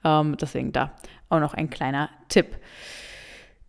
Ähm, 0.04 0.36
deswegen 0.36 0.72
da 0.72 0.92
auch 1.28 1.40
noch 1.40 1.54
ein 1.54 1.70
kleiner 1.70 2.10
Tipp. 2.28 2.56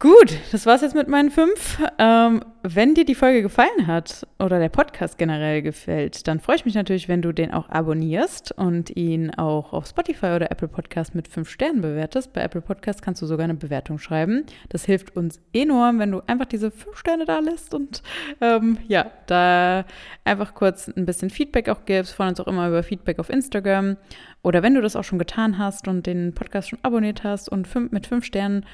Gut, 0.04 0.38
das 0.52 0.66
war's 0.66 0.82
jetzt 0.82 0.96
mit 0.96 1.08
meinen 1.08 1.32
fünf. 1.32 1.82
Ähm, 1.98 2.44
wenn 2.62 2.94
dir 2.94 3.06
die 3.06 3.16
Folge 3.16 3.42
gefallen 3.42 3.88
hat 3.88 4.28
oder 4.38 4.60
der 4.60 4.68
Podcast 4.68 5.18
generell 5.18 5.62
gefällt, 5.62 6.28
dann 6.28 6.42
freue 6.42 6.58
ich 6.58 6.66
mich 6.66 6.76
natürlich, 6.76 7.08
wenn 7.08 7.22
du 7.22 7.32
den 7.32 7.54
auch 7.54 7.70
abonnierst 7.70 8.52
und 8.52 8.94
ihn 8.98 9.34
auch 9.36 9.72
auf 9.72 9.88
Spotify 9.88 10.36
oder 10.36 10.52
Apple 10.52 10.68
Podcast 10.68 11.16
mit 11.16 11.30
fünf 11.30 11.50
Sternen 11.50 11.80
bewertest. 11.80 12.34
Bei 12.34 12.42
Apple 12.42 12.60
Podcast 12.60 13.02
kannst 13.02 13.22
du 13.22 13.26
sogar 13.26 13.46
eine 13.46 13.54
Bewertung 13.54 13.98
schreiben. 13.98 14.44
Das 14.68 14.84
hilft 14.84 15.16
uns 15.16 15.40
enorm, 15.54 16.00
wenn 16.00 16.12
du 16.12 16.22
einfach 16.28 16.48
diese 16.48 16.70
fünf 16.70 16.98
Sterne 16.98 17.24
da 17.24 17.40
lässt 17.40 17.74
und 17.74 18.04
ähm, 18.42 18.80
ja, 18.90 19.10
da 19.28 19.86
einfach 20.26 20.54
kurz 20.54 20.90
ein 20.90 21.06
bisschen 21.06 21.30
Feedback 21.30 21.70
auch 21.70 21.86
gibst. 21.86 22.14
Freuen 22.14 22.32
uns 22.32 22.42
auch 22.42 22.48
immer 22.48 22.68
über 22.68 22.84
Feedback 22.84 23.20
auf 23.20 23.30
Instagram. 23.30 23.96
Oder 24.42 24.62
wenn 24.62 24.74
du 24.74 24.82
das 24.82 24.98
auch 24.98 25.06
schon 25.06 25.20
getan 25.20 25.58
hast 25.58 25.88
und 25.88 26.06
den 26.06 26.34
Podcast 26.36 26.70
schon 26.70 26.80
abonniert 26.84 27.24
hast 27.24 27.48
und 27.48 27.66
fünf, 27.66 27.94
mit 27.94 28.06
fünf 28.06 28.26
Sternen 28.26 28.66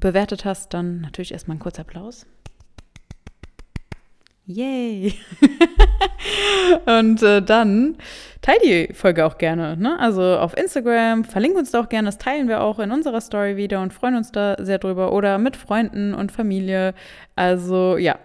bewertet 0.00 0.44
hast, 0.44 0.74
dann 0.74 1.00
natürlich 1.00 1.32
erstmal 1.32 1.56
ein 1.56 1.60
kurzer 1.60 1.82
Applaus. 1.82 2.26
Yay! 4.46 5.14
und 6.86 7.22
äh, 7.22 7.42
dann 7.42 7.98
teile 8.40 8.60
die 8.64 8.94
Folge 8.94 9.26
auch 9.26 9.36
gerne. 9.36 9.76
Ne? 9.76 9.98
Also 10.00 10.22
auf 10.22 10.56
Instagram, 10.56 11.24
verlinke 11.24 11.58
uns 11.58 11.70
da 11.70 11.80
auch 11.80 11.90
gerne. 11.90 12.06
Das 12.06 12.16
teilen 12.16 12.48
wir 12.48 12.62
auch 12.62 12.78
in 12.78 12.90
unserer 12.90 13.20
Story 13.20 13.56
wieder 13.56 13.82
und 13.82 13.92
freuen 13.92 14.16
uns 14.16 14.32
da 14.32 14.56
sehr 14.58 14.78
drüber. 14.78 15.12
Oder 15.12 15.36
mit 15.36 15.56
Freunden 15.56 16.14
und 16.14 16.32
Familie. 16.32 16.94
Also 17.36 17.98
ja, 17.98 18.18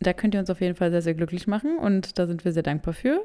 da 0.00 0.12
könnt 0.12 0.34
ihr 0.34 0.40
uns 0.40 0.50
auf 0.50 0.60
jeden 0.60 0.74
Fall 0.74 0.90
sehr, 0.90 1.02
sehr 1.02 1.14
glücklich 1.14 1.46
machen 1.46 1.78
und 1.78 2.18
da 2.18 2.26
sind 2.26 2.44
wir 2.44 2.52
sehr 2.52 2.64
dankbar 2.64 2.94
für. 2.94 3.24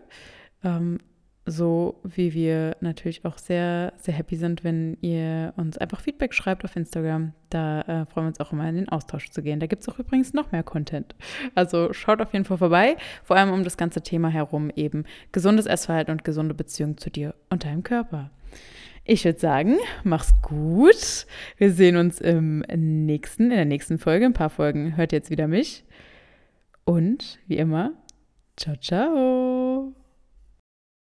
Ähm, 0.64 1.00
so 1.46 2.00
wie 2.04 2.34
wir 2.34 2.78
natürlich 2.80 3.26
auch 3.26 3.38
sehr, 3.38 3.94
sehr 3.98 4.14
happy 4.14 4.38
sind, 4.38 4.64
wenn 4.64 4.98
ihr 5.02 5.54
uns 5.58 5.78
einfach 5.78 6.00
Feedback 6.00 6.34
schreibt 6.34 6.64
auf 6.64 6.76
Instagram. 6.76 7.34
Da 7.50 7.82
äh, 7.82 8.06
freuen 8.06 8.26
wir 8.26 8.28
uns 8.30 8.40
auch 8.40 8.54
immer 8.54 8.68
in 8.70 8.76
den 8.76 8.90
Austausch 8.90 9.30
zu 9.30 9.42
gehen. 9.42 9.60
Da 9.60 9.68
gibt 9.68 9.82
es 9.82 9.90
auch 9.90 10.00
übrigens 10.00 10.34
noch 10.34 10.52
mehr 10.52 10.64
Content. 10.64 11.16
Also 11.54 11.92
schaut 11.92 12.22
auf 12.22 12.32
jeden 12.32 12.46
Fall 12.46 12.58
vorbei, 12.58 12.96
vor 13.24 13.36
allem 13.36 13.52
um 13.52 13.64
das 13.64 13.76
ganze 13.76 14.02
Thema 14.02 14.30
herum 14.30 14.72
eben 14.76 15.04
gesundes 15.34 15.66
Essverhalten 15.66 16.12
und 16.12 16.24
gesunde 16.24 16.54
Beziehung 16.54 16.98
zu 16.98 17.10
dir 17.10 17.36
und 17.50 17.66
deinem 17.66 17.84
Körper. 17.84 18.32
Ich 19.06 19.26
würde 19.26 19.40
sagen, 19.40 19.78
mach's 20.04 20.34
gut. 20.42 21.28
Wir 21.58 21.72
sehen 21.72 21.98
uns 21.98 22.22
im 22.22 22.60
nächsten, 22.60 23.46
in 23.46 23.58
der 23.58 23.66
nächsten 23.66 23.98
Folge. 23.98 24.26
Ein 24.26 24.34
paar 24.34 24.50
Folgen 24.50 24.96
hört 24.96 25.12
jetzt 25.12 25.30
wieder 25.30 25.48
mich. 25.48 25.84
Und 26.86 27.40
wie 27.48 27.58
immer, 27.58 27.92
ciao, 28.56 28.78
ciao. 28.78 29.62